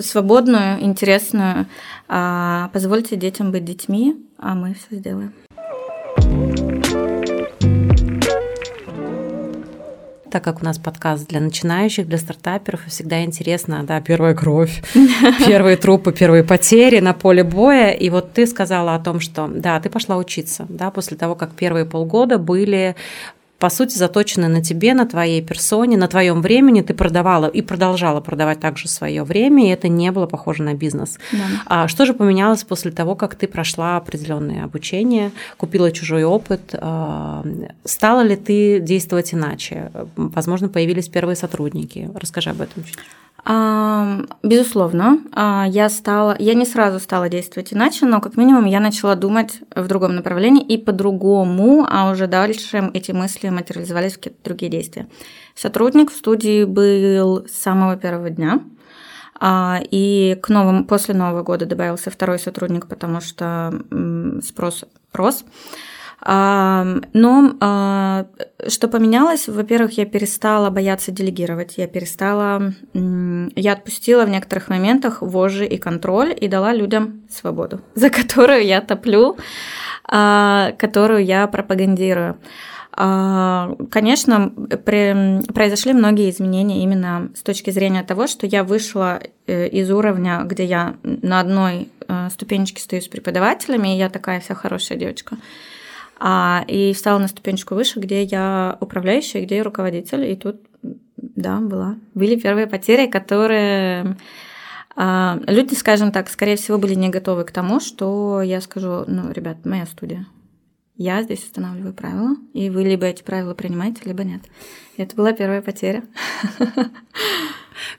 Свободную, 0.00 0.82
интересную. 0.82 1.66
А, 2.08 2.68
позвольте 2.74 3.16
детям 3.16 3.52
быть 3.52 3.64
детьми, 3.64 4.22
а 4.36 4.54
мы 4.54 4.74
все 4.74 4.96
сделаем. 4.98 5.32
Так 10.32 10.42
как 10.42 10.62
у 10.62 10.64
нас 10.64 10.78
подкаст 10.78 11.28
для 11.28 11.40
начинающих, 11.40 12.08
для 12.08 12.16
стартаперов, 12.16 12.80
всегда 12.86 13.22
интересно, 13.22 13.84
да, 13.84 14.00
первая 14.00 14.34
кровь, 14.34 14.82
первые 15.46 15.76
трупы, 15.76 16.12
первые 16.12 16.42
потери 16.42 17.00
на 17.00 17.12
поле 17.12 17.44
боя. 17.44 17.90
И 17.90 18.08
вот 18.08 18.32
ты 18.32 18.46
сказала 18.46 18.94
о 18.94 18.98
том, 18.98 19.20
что, 19.20 19.46
да, 19.46 19.78
ты 19.78 19.90
пошла 19.90 20.16
учиться, 20.16 20.64
да, 20.70 20.90
после 20.90 21.18
того, 21.18 21.34
как 21.34 21.52
первые 21.52 21.84
полгода 21.84 22.38
были 22.38 22.96
по 23.62 23.70
сути, 23.70 23.96
заточены 23.96 24.48
на 24.48 24.60
тебе, 24.60 24.92
на 24.92 25.06
твоей 25.06 25.40
персоне, 25.40 25.96
на 25.96 26.08
твоем 26.08 26.42
времени. 26.42 26.82
Ты 26.82 26.94
продавала 26.94 27.46
и 27.46 27.62
продолжала 27.62 28.20
продавать 28.20 28.58
также 28.58 28.88
свое 28.88 29.22
время, 29.22 29.68
и 29.68 29.68
это 29.68 29.86
не 29.86 30.10
было 30.10 30.26
похоже 30.26 30.64
на 30.64 30.74
бизнес. 30.74 31.16
Да. 31.30 31.38
А 31.66 31.86
что 31.86 32.04
же 32.04 32.12
поменялось 32.12 32.64
после 32.64 32.90
того, 32.90 33.14
как 33.14 33.36
ты 33.36 33.46
прошла 33.46 33.96
определенное 33.98 34.64
обучение, 34.64 35.30
купила 35.58 35.92
чужой 35.92 36.24
опыт? 36.24 36.74
А, 36.74 37.46
стала 37.84 38.22
ли 38.22 38.34
ты 38.34 38.80
действовать 38.80 39.32
иначе? 39.32 39.92
Возможно, 40.16 40.68
появились 40.68 41.06
первые 41.06 41.36
сотрудники. 41.36 42.10
Расскажи 42.16 42.50
об 42.50 42.62
этом 42.62 42.82
чуть. 42.82 42.98
Безусловно, 43.44 45.18
а, 45.32 45.66
я 45.68 45.88
стала, 45.88 46.36
я 46.38 46.54
не 46.54 46.64
сразу 46.64 47.00
стала 47.00 47.28
действовать 47.28 47.72
иначе, 47.72 48.06
но 48.06 48.20
как 48.20 48.36
минимум 48.36 48.66
я 48.66 48.78
начала 48.78 49.16
думать 49.16 49.60
в 49.74 49.88
другом 49.88 50.14
направлении 50.14 50.64
и 50.64 50.78
по-другому, 50.78 51.84
а 51.88 52.10
уже 52.12 52.28
дальше 52.28 52.90
эти 52.94 53.10
мысли 53.10 53.48
материализовались 53.48 54.12
в 54.12 54.16
какие-то 54.16 54.38
другие 54.44 54.70
действия. 54.70 55.08
Сотрудник 55.56 56.12
в 56.12 56.16
студии 56.16 56.62
был 56.64 57.44
с 57.48 57.52
самого 57.52 57.96
первого 57.96 58.30
дня, 58.30 58.60
а, 59.40 59.80
и 59.90 60.38
к 60.40 60.48
новому, 60.48 60.84
после 60.84 61.14
Нового 61.14 61.42
года 61.42 61.66
добавился 61.66 62.12
второй 62.12 62.38
сотрудник, 62.38 62.86
потому 62.86 63.20
что 63.20 63.74
спрос 64.44 64.84
рос. 65.12 65.44
Но 66.24 67.54
а, 67.60 68.26
что 68.68 68.86
поменялось? 68.86 69.48
Во-первых, 69.48 69.98
я 69.98 70.06
перестала 70.06 70.70
бояться 70.70 71.10
делегировать, 71.10 71.78
я 71.78 71.88
перестала, 71.88 72.72
я 72.94 73.72
отпустила 73.72 74.24
в 74.24 74.28
некоторых 74.28 74.68
моментах 74.68 75.20
вожжи 75.20 75.66
и 75.66 75.78
контроль 75.78 76.36
и 76.38 76.46
дала 76.46 76.72
людям 76.72 77.22
свободу, 77.28 77.80
за 77.94 78.08
которую 78.08 78.64
я 78.64 78.80
топлю, 78.80 79.36
а, 80.04 80.72
которую 80.78 81.24
я 81.24 81.48
пропагандирую. 81.48 82.38
А, 82.94 83.74
конечно, 83.90 84.50
произошли 84.84 85.92
многие 85.92 86.30
изменения 86.30 86.84
именно 86.84 87.30
с 87.34 87.42
точки 87.42 87.70
зрения 87.70 88.04
того, 88.04 88.28
что 88.28 88.46
я 88.46 88.64
вышла 88.64 89.20
э, 89.46 89.66
из 89.68 89.90
уровня, 89.90 90.42
где 90.44 90.64
я 90.64 90.96
на 91.02 91.40
одной 91.40 91.88
э, 92.06 92.28
ступенечке 92.30 92.82
стою 92.82 93.00
с 93.00 93.08
преподавателями, 93.08 93.94
и 93.94 93.98
я 93.98 94.10
такая 94.10 94.40
вся 94.40 94.54
хорошая 94.54 94.98
девочка 94.98 95.38
а, 96.24 96.64
и 96.68 96.92
встала 96.92 97.18
на 97.18 97.26
ступенечку 97.26 97.74
выше, 97.74 97.98
где 97.98 98.22
я 98.22 98.76
управляющая, 98.78 99.42
где 99.42 99.56
я 99.56 99.64
руководитель, 99.64 100.24
и 100.24 100.36
тут, 100.36 100.60
да, 101.16 101.58
была. 101.58 101.96
Были 102.14 102.36
первые 102.36 102.68
потери, 102.68 103.08
которые 103.08 104.16
а, 104.94 105.40
люди, 105.48 105.74
скажем 105.74 106.12
так, 106.12 106.30
скорее 106.30 106.54
всего, 106.54 106.78
были 106.78 106.94
не 106.94 107.08
готовы 107.08 107.42
к 107.42 107.50
тому, 107.50 107.80
что 107.80 108.40
я 108.40 108.60
скажу, 108.60 109.02
ну, 109.08 109.32
ребят, 109.32 109.64
моя 109.64 109.84
студия. 109.84 110.26
Я 110.96 111.24
здесь 111.24 111.42
устанавливаю 111.42 111.92
правила, 111.92 112.36
и 112.54 112.70
вы 112.70 112.84
либо 112.84 113.06
эти 113.06 113.24
правила 113.24 113.54
принимаете, 113.54 114.02
либо 114.04 114.22
нет. 114.22 114.42
И 114.96 115.02
это 115.02 115.16
была 115.16 115.32
первая 115.32 115.60
потеря. 115.60 116.04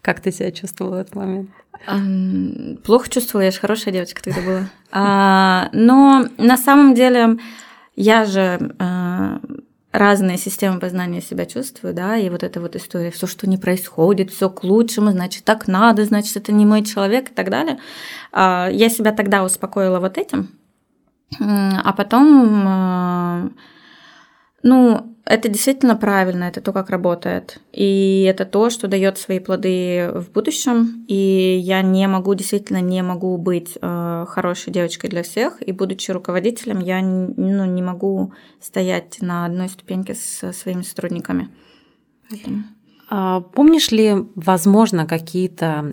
Как 0.01 0.21
ты 0.21 0.31
себя 0.31 0.53
чувствовала 0.53 0.95
в 0.95 0.99
этот 0.99 1.15
момент? 1.15 1.49
Плохо 2.85 3.09
чувствовала, 3.09 3.43
я 3.43 3.51
же 3.51 3.59
хорошая 3.59 3.93
девочка 3.93 4.23
тогда 4.23 4.41
была. 4.41 4.69
А, 4.91 5.69
но 5.73 6.25
на 6.37 6.55
самом 6.55 6.93
деле 6.93 7.37
я 7.95 8.25
же 8.25 8.75
э, 8.79 9.39
разные 9.91 10.37
системы 10.37 10.79
познания 10.79 11.21
себя 11.21 11.45
чувствую, 11.45 11.93
да, 11.93 12.17
и 12.17 12.29
вот 12.29 12.43
эта 12.43 12.59
вот 12.59 12.75
история, 12.75 13.11
все, 13.11 13.27
что 13.27 13.47
не 13.47 13.57
происходит, 13.57 14.31
все 14.31 14.49
к 14.49 14.63
лучшему, 14.63 15.11
значит, 15.11 15.43
так 15.43 15.67
надо, 15.67 16.05
значит, 16.05 16.35
это 16.35 16.51
не 16.51 16.65
мой 16.65 16.83
человек 16.83 17.31
и 17.31 17.33
так 17.33 17.49
далее. 17.49 17.79
Э, 18.31 18.69
я 18.71 18.89
себя 18.89 19.11
тогда 19.11 19.43
успокоила 19.43 19.99
вот 19.99 20.17
этим, 20.17 20.49
а 21.39 21.93
потом, 21.93 22.67
э, 22.67 23.49
ну, 24.63 25.12
это 25.25 25.47
действительно 25.47 25.95
правильно, 25.95 26.45
это 26.45 26.59
то, 26.59 26.73
как 26.73 26.89
работает. 26.89 27.61
И 27.71 28.25
это 28.29 28.45
то, 28.45 28.69
что 28.69 28.87
дает 28.87 29.17
свои 29.17 29.39
плоды 29.39 30.11
в 30.13 30.31
будущем. 30.31 31.05
И 31.07 31.61
я 31.63 31.81
не 31.81 32.07
могу, 32.07 32.33
действительно 32.33 32.81
не 32.81 33.01
могу 33.01 33.37
быть 33.37 33.77
э, 33.81 34.25
хорошей 34.27 34.73
девочкой 34.73 35.09
для 35.09 35.23
всех. 35.23 35.65
И 35.65 35.71
будучи 35.71 36.11
руководителем, 36.11 36.79
я 36.79 37.01
ну, 37.01 37.65
не 37.65 37.81
могу 37.81 38.33
стоять 38.59 39.21
на 39.21 39.45
одной 39.45 39.69
ступеньке 39.69 40.13
со 40.13 40.51
своими 40.51 40.81
сотрудниками. 40.81 41.49
Поэтому... 42.29 42.63
А 43.15 43.41
помнишь 43.41 43.91
ли, 43.91 44.25
возможно, 44.33 45.05
какие-то 45.05 45.91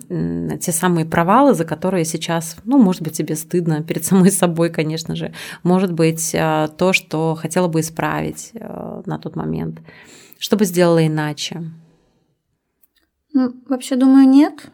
те 0.59 0.71
самые 0.71 1.05
провалы, 1.05 1.53
за 1.53 1.65
которые 1.65 2.03
сейчас, 2.03 2.57
ну, 2.65 2.81
может 2.81 3.03
быть, 3.03 3.15
тебе 3.15 3.35
стыдно 3.35 3.83
перед 3.83 4.03
самой 4.05 4.31
собой, 4.31 4.71
конечно 4.71 5.15
же, 5.15 5.31
может 5.61 5.93
быть, 5.93 6.33
а, 6.33 6.67
то, 6.69 6.93
что 6.93 7.35
хотела 7.35 7.67
бы 7.67 7.81
исправить 7.81 8.51
а, 8.55 8.90
на 9.07 9.17
тот 9.17 9.35
момент? 9.35 9.79
Что 10.39 10.57
бы 10.57 10.65
сделала 10.65 11.05
иначе? 11.05 11.61
Ну, 13.33 13.53
вообще, 13.67 13.95
думаю, 13.95 14.27
нет. 14.27 14.71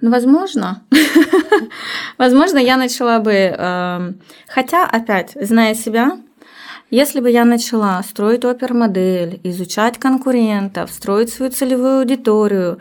Ну, 0.00 0.10
возможно. 0.10 0.84
возможно, 2.18 2.58
я 2.58 2.76
начала 2.76 3.18
бы... 3.18 4.14
Хотя, 4.48 4.86
опять, 4.86 5.36
зная 5.40 5.74
себя, 5.74 6.18
если 6.90 7.20
бы 7.20 7.30
я 7.30 7.44
начала 7.44 8.00
строить 8.02 8.44
опер-модель, 8.44 9.40
изучать 9.42 9.98
конкурентов, 9.98 10.92
строить 10.92 11.30
свою 11.30 11.50
целевую 11.50 12.00
аудиторию, 12.00 12.78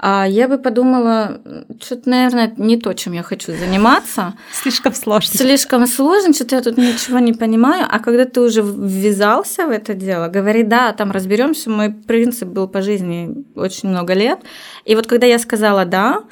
я 0.00 0.48
бы 0.48 0.58
подумала, 0.58 1.40
что-то, 1.80 2.08
наверное, 2.08 2.52
не 2.56 2.76
то, 2.76 2.92
чем 2.92 3.14
я 3.14 3.22
хочу 3.22 3.52
заниматься. 3.52 4.34
Слишком 4.52 4.94
сложно. 4.94 5.36
Слишком 5.36 5.86
сложно, 5.86 6.32
что-то 6.32 6.56
я 6.56 6.62
тут 6.62 6.78
ничего 6.78 7.18
не 7.18 7.32
понимаю. 7.32 7.86
А 7.90 7.98
когда 7.98 8.24
ты 8.24 8.40
уже 8.40 8.62
ввязался 8.62 9.66
в 9.66 9.70
это 9.70 9.94
дело, 9.94 10.28
говори, 10.28 10.62
да, 10.62 10.92
там 10.92 11.10
разберемся. 11.10 11.70
Мой 11.70 11.90
принцип 11.90 12.48
был 12.48 12.68
по 12.68 12.82
жизни 12.82 13.44
очень 13.56 13.88
много 13.88 14.14
лет. 14.14 14.38
И 14.84 14.94
вот 14.94 15.06
когда 15.06 15.26
я 15.26 15.38
сказала 15.38 15.84
да, 15.84 16.22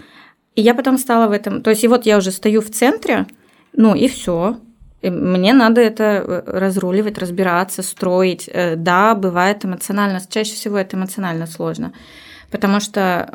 и 0.56 0.62
я 0.62 0.74
потом 0.74 0.98
стала 0.98 1.28
в 1.28 1.32
этом. 1.32 1.62
То 1.62 1.70
есть, 1.70 1.84
и 1.84 1.88
вот 1.88 2.06
я 2.06 2.16
уже 2.16 2.32
стою 2.32 2.60
в 2.62 2.70
центре, 2.70 3.26
ну 3.72 3.94
и 3.94 4.08
все. 4.08 4.56
Мне 5.02 5.52
надо 5.52 5.82
это 5.82 6.04
э, 6.04 6.42
разруливать, 6.46 7.18
разбираться, 7.18 7.82
строить. 7.82 8.48
Э, 8.52 8.74
да, 8.76 9.14
бывает 9.14 9.64
эмоционально, 9.64 10.20
чаще 10.28 10.54
всего 10.54 10.78
это 10.78 10.96
эмоционально 10.96 11.46
сложно. 11.46 11.92
Потому 12.50 12.80
что 12.80 13.30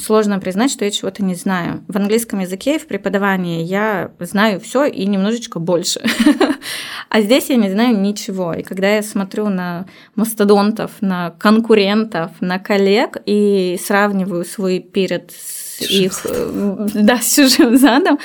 сложно 0.00 0.38
признать, 0.38 0.70
что 0.70 0.84
я 0.84 0.90
чего-то 0.90 1.24
не 1.24 1.34
знаю. 1.34 1.82
В 1.88 1.96
английском 1.96 2.40
языке 2.40 2.78
в 2.78 2.86
преподавании 2.86 3.62
я 3.62 4.12
знаю 4.20 4.60
все 4.60 4.84
и 4.84 5.06
немножечко 5.06 5.58
больше. 5.58 6.00
А 7.10 7.22
здесь 7.22 7.48
я 7.48 7.56
не 7.56 7.70
знаю 7.70 7.98
ничего. 7.98 8.52
И 8.52 8.62
когда 8.62 8.96
я 8.96 9.02
смотрю 9.02 9.48
на 9.48 9.86
мастодонтов, 10.14 10.90
на 11.00 11.30
конкурентов, 11.30 12.32
на 12.40 12.58
коллег 12.58 13.16
и 13.24 13.80
сравниваю 13.82 14.44
свой 14.44 14.80
перед 14.80 15.32
их, 15.80 16.26
э, 16.26 16.88
да, 16.94 17.18
с 17.18 17.34
чужим 17.34 17.78
задом. 17.78 18.18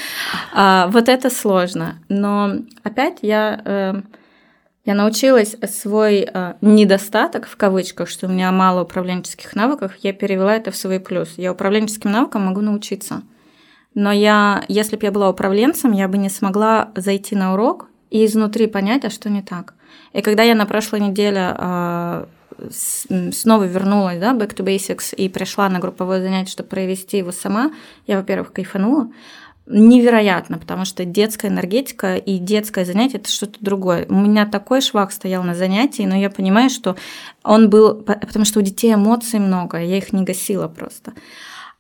А, 0.54 0.88
вот 0.88 1.08
это 1.10 1.30
сложно. 1.30 2.00
Но 2.10 2.56
опять 2.84 3.20
я, 3.22 3.62
э, 3.64 4.02
я 4.86 4.96
научилась 4.96 5.56
свой 5.70 6.28
э, 6.32 6.54
недостаток, 6.62 7.48
в 7.48 7.56
кавычках, 7.56 8.10
что 8.10 8.28
у 8.28 8.30
меня 8.30 8.52
мало 8.52 8.84
управленческих 8.84 9.56
навыков, 9.56 9.94
я 10.02 10.12
перевела 10.12 10.56
это 10.56 10.72
в 10.72 10.76
свой 10.76 11.00
плюс. 11.00 11.34
Я 11.38 11.54
управленческим 11.54 12.12
навыкам 12.12 12.46
могу 12.46 12.60
научиться. 12.60 13.22
Но 13.96 14.12
я, 14.12 14.66
если 14.68 14.98
бы 14.98 15.06
я 15.06 15.12
была 15.12 15.30
управленцем, 15.30 15.94
я 15.94 16.08
бы 16.08 16.18
не 16.18 16.30
смогла 16.30 16.92
зайти 16.96 17.36
на 17.36 17.54
урок 17.54 17.88
и 18.10 18.26
изнутри 18.26 18.68
понять, 18.68 19.06
а 19.06 19.10
что 19.10 19.30
не 19.30 19.42
так. 19.42 19.74
И 20.12 20.22
когда 20.22 20.44
я 20.44 20.56
на 20.56 20.66
прошлой 20.66 21.00
неделе 21.00 21.56
а, 21.58 22.28
снова 22.70 23.64
вернулась, 23.64 24.20
да, 24.20 24.34
back 24.34 24.56
to 24.56 24.66
basics, 24.66 25.16
и 25.16 25.30
пришла 25.30 25.70
на 25.70 25.80
групповое 25.80 26.22
занятие, 26.22 26.52
чтобы 26.52 26.70
провести 26.70 27.18
его 27.20 27.32
сама, 27.32 27.72
я, 28.08 28.18
во-первых, 28.18 28.52
кайфанула, 28.52 29.10
невероятно, 29.66 30.58
потому 30.58 30.86
что 30.86 31.06
детская 31.06 31.48
энергетика 31.48 32.16
и 32.16 32.38
детское 32.38 32.84
занятие 32.86 33.18
это 33.18 33.32
что-то 33.32 33.58
другое. 33.62 34.06
У 34.10 34.16
меня 34.16 34.46
такой 34.46 34.82
швах 34.82 35.12
стоял 35.12 35.44
на 35.44 35.56
занятии, 35.56 36.04
но 36.04 36.16
я 36.16 36.30
понимаю, 36.30 36.70
что 36.70 36.98
он 37.44 37.70
был, 37.70 37.96
потому 37.96 38.46
что 38.46 38.60
у 38.60 38.64
детей 38.64 38.94
эмоций 38.94 39.40
много, 39.40 39.82
я 39.82 39.98
их 39.98 40.12
не 40.12 40.24
гасила 40.24 40.68
просто. 40.68 41.14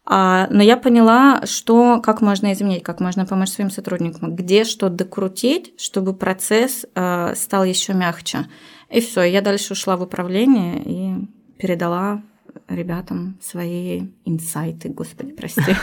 А, 0.05 0.47
но 0.49 0.61
я 0.61 0.75
поняла, 0.75 1.45
что, 1.45 2.01
как 2.01 2.21
можно 2.21 2.51
изменить, 2.53 2.83
как 2.83 2.99
можно 2.99 3.25
помочь 3.25 3.49
своим 3.49 3.69
сотрудникам, 3.69 4.35
где 4.35 4.65
что 4.65 4.89
докрутить, 4.89 5.73
чтобы 5.79 6.13
процесс 6.13 6.85
э, 6.93 7.33
стал 7.35 7.63
еще 7.63 7.93
мягче. 7.93 8.47
И 8.89 8.99
все, 8.99 9.23
я 9.23 9.41
дальше 9.41 9.73
ушла 9.73 9.95
в 9.95 10.01
управление 10.01 10.81
и 10.83 11.13
передала 11.57 12.21
ребятам 12.67 13.37
свои 13.41 14.07
инсайты, 14.25 14.89
господи, 14.89 15.31
прости. 15.31 15.75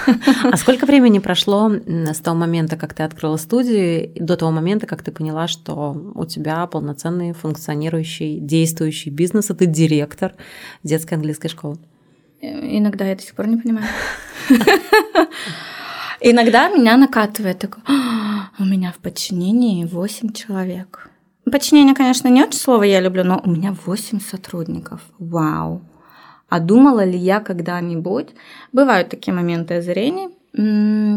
А 0.45 0.57
сколько 0.57 0.87
времени 0.87 1.19
прошло 1.19 1.71
с 1.71 2.19
того 2.19 2.37
момента, 2.37 2.77
как 2.77 2.95
ты 2.95 3.03
открыла 3.03 3.37
студию, 3.37 4.11
до 4.17 4.37
того 4.37 4.51
момента, 4.51 4.87
как 4.87 5.03
ты 5.03 5.13
поняла, 5.13 5.49
что 5.49 6.13
у 6.15 6.25
тебя 6.25 6.67
полноценный, 6.67 7.33
функционирующий, 7.33 8.39
действующий 8.41 9.11
бизнес, 9.11 9.51
и 9.51 9.55
ты 9.55 9.67
директор 9.67 10.35
детской 10.83 11.15
английской 11.15 11.49
школы? 11.49 11.79
Иногда 12.41 13.05
я 13.07 13.17
до 13.17 13.23
сих 13.23 13.35
пор 13.35 13.47
не 13.47 13.57
понимаю. 13.57 13.87
Иногда 16.21 16.69
меня 16.69 16.97
накатывает 16.97 17.59
такое, 17.59 17.83
«А, 17.87 18.51
у 18.59 18.65
меня 18.65 18.93
в 18.93 18.99
подчинении 18.99 19.85
8 19.85 20.33
человек. 20.33 21.11
Подчинение, 21.51 21.95
конечно, 21.95 22.29
не 22.29 22.43
очень 22.43 22.59
слово 22.59 22.83
я 22.85 23.01
люблю, 23.01 23.25
но 23.25 23.41
у 23.43 23.51
меня 23.51 23.75
8 23.87 24.21
сотрудников. 24.21 25.01
Вау. 25.19 25.83
А 26.51 26.61
думала 26.61 27.05
ли 27.05 27.17
я 27.17 27.41
когда-нибудь? 27.41 28.31
Бывают 28.73 29.09
такие 29.09 29.33
моменты 29.33 29.75
озарений, 29.75 30.29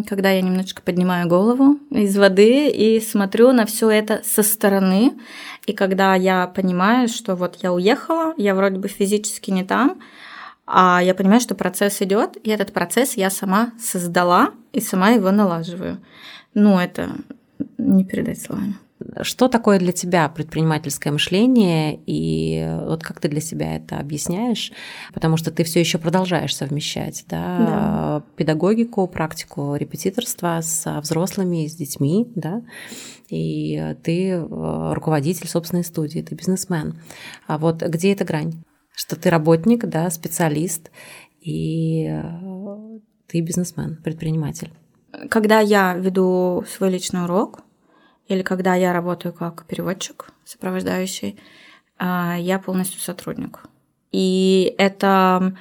когда 0.07 0.29
я 0.29 0.41
немножечко 0.41 0.83
поднимаю 0.83 1.27
голову 1.27 1.79
из 1.89 2.15
воды 2.15 2.69
и 2.69 3.01
смотрю 3.01 3.51
на 3.51 3.65
все 3.65 3.89
это 3.89 4.21
со 4.23 4.43
стороны. 4.43 5.13
И 5.65 5.73
когда 5.73 6.13
я 6.13 6.45
понимаю, 6.47 7.07
что 7.07 7.35
вот 7.35 7.57
я 7.63 7.73
уехала, 7.73 8.35
я 8.37 8.53
вроде 8.53 8.77
бы 8.77 8.87
физически 8.87 9.49
не 9.49 9.63
там, 9.63 9.99
а 10.67 11.01
я 11.03 11.15
понимаю, 11.15 11.41
что 11.41 11.55
процесс 11.55 12.01
идет, 12.01 12.37
и 12.43 12.51
этот 12.51 12.71
процесс 12.71 13.17
я 13.17 13.29
сама 13.31 13.71
создала 13.79 14.51
и 14.71 14.79
сама 14.79 15.09
его 15.09 15.31
налаживаю. 15.31 15.97
Ну, 16.53 16.79
это 16.79 17.09
не 17.79 18.05
передать 18.05 18.39
словами. 18.39 18.75
Что 19.21 19.47
такое 19.47 19.79
для 19.79 19.91
тебя 19.91 20.29
предпринимательское 20.29 21.11
мышление 21.11 21.99
и 22.05 22.65
вот 22.85 23.03
как 23.03 23.19
ты 23.19 23.27
для 23.27 23.41
себя 23.41 23.75
это 23.75 23.97
объясняешь? 23.97 24.71
Потому 25.13 25.37
что 25.37 25.51
ты 25.51 25.63
все 25.63 25.79
еще 25.79 25.97
продолжаешь 25.97 26.55
совмещать 26.55 27.25
да, 27.29 27.57
да. 27.57 28.23
педагогику, 28.35 29.07
практику 29.07 29.75
репетиторства 29.75 30.59
с 30.61 30.99
взрослыми, 31.01 31.67
с 31.67 31.75
детьми, 31.75 32.31
да, 32.35 32.61
и 33.29 33.95
ты 34.03 34.29
э, 34.29 34.93
руководитель 34.93 35.47
собственной 35.47 35.83
студии, 35.83 36.21
ты 36.21 36.35
бизнесмен. 36.35 36.99
А 37.47 37.57
вот 37.57 37.81
где 37.81 38.13
эта 38.13 38.25
грань? 38.25 38.63
Что 38.95 39.15
ты 39.15 39.29
работник, 39.29 39.85
да, 39.85 40.09
специалист, 40.11 40.91
и 41.41 42.07
э, 42.09 42.99
ты 43.27 43.41
бизнесмен, 43.41 43.99
предприниматель. 44.03 44.71
Когда 45.29 45.59
я 45.59 45.95
веду 45.95 46.63
свой 46.67 46.91
личный 46.91 47.23
урок, 47.23 47.63
или 48.27 48.41
когда 48.41 48.75
я 48.75 48.93
работаю 48.93 49.33
как 49.33 49.65
переводчик 49.65 50.31
сопровождающий, 50.45 51.39
а, 51.97 52.35
я 52.37 52.59
полностью 52.59 52.99
сотрудник. 52.99 53.61
И 54.11 54.75
это 54.77 55.55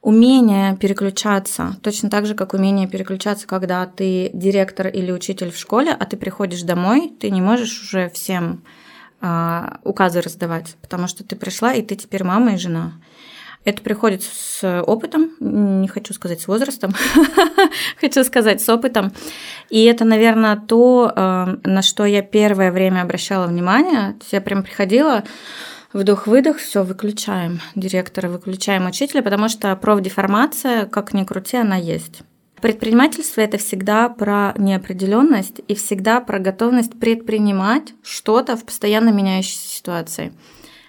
умение 0.00 0.76
переключаться, 0.76 1.76
точно 1.82 2.10
так 2.10 2.26
же, 2.26 2.34
как 2.34 2.54
умение 2.54 2.88
переключаться, 2.88 3.46
когда 3.46 3.86
ты 3.86 4.30
директор 4.32 4.88
или 4.88 5.12
учитель 5.12 5.52
в 5.52 5.56
школе, 5.56 5.92
а 5.98 6.04
ты 6.06 6.16
приходишь 6.16 6.62
домой, 6.62 7.12
ты 7.20 7.30
не 7.30 7.40
можешь 7.40 7.82
уже 7.82 8.10
всем 8.10 8.64
а, 9.20 9.78
указы 9.84 10.20
раздавать, 10.20 10.76
потому 10.82 11.06
что 11.06 11.22
ты 11.22 11.36
пришла, 11.36 11.72
и 11.72 11.82
ты 11.82 11.94
теперь 11.94 12.24
мама 12.24 12.54
и 12.54 12.58
жена. 12.58 12.94
Это 13.64 13.80
приходит 13.82 14.22
с 14.24 14.82
опытом, 14.82 15.30
не 15.38 15.86
хочу 15.86 16.12
сказать 16.14 16.40
с 16.40 16.48
возрастом, 16.48 16.94
хочу 18.00 18.24
сказать 18.24 18.60
с 18.60 18.68
опытом. 18.68 19.12
И 19.70 19.84
это, 19.84 20.04
наверное, 20.04 20.56
то, 20.56 21.12
э, 21.14 21.56
на 21.62 21.82
что 21.82 22.04
я 22.04 22.22
первое 22.22 22.72
время 22.72 23.02
обращала 23.02 23.46
внимание. 23.46 24.16
Я 24.32 24.40
прям 24.40 24.64
приходила, 24.64 25.22
вдох-выдох, 25.92 26.58
все, 26.58 26.82
выключаем 26.82 27.60
директора, 27.76 28.28
выключаем 28.28 28.86
учителя, 28.86 29.22
потому 29.22 29.48
что 29.48 29.76
профдеформация, 29.76 30.86
как 30.86 31.12
ни 31.12 31.22
крути, 31.24 31.56
она 31.56 31.76
есть. 31.76 32.22
Предпринимательство 32.60 33.40
это 33.40 33.58
всегда 33.58 34.08
про 34.08 34.54
неопределенность 34.56 35.60
и 35.66 35.74
всегда 35.74 36.20
про 36.20 36.38
готовность 36.38 36.98
предпринимать 36.98 37.92
что-то 38.04 38.56
в 38.56 38.64
постоянно 38.64 39.10
меняющейся 39.10 39.68
ситуации. 39.68 40.32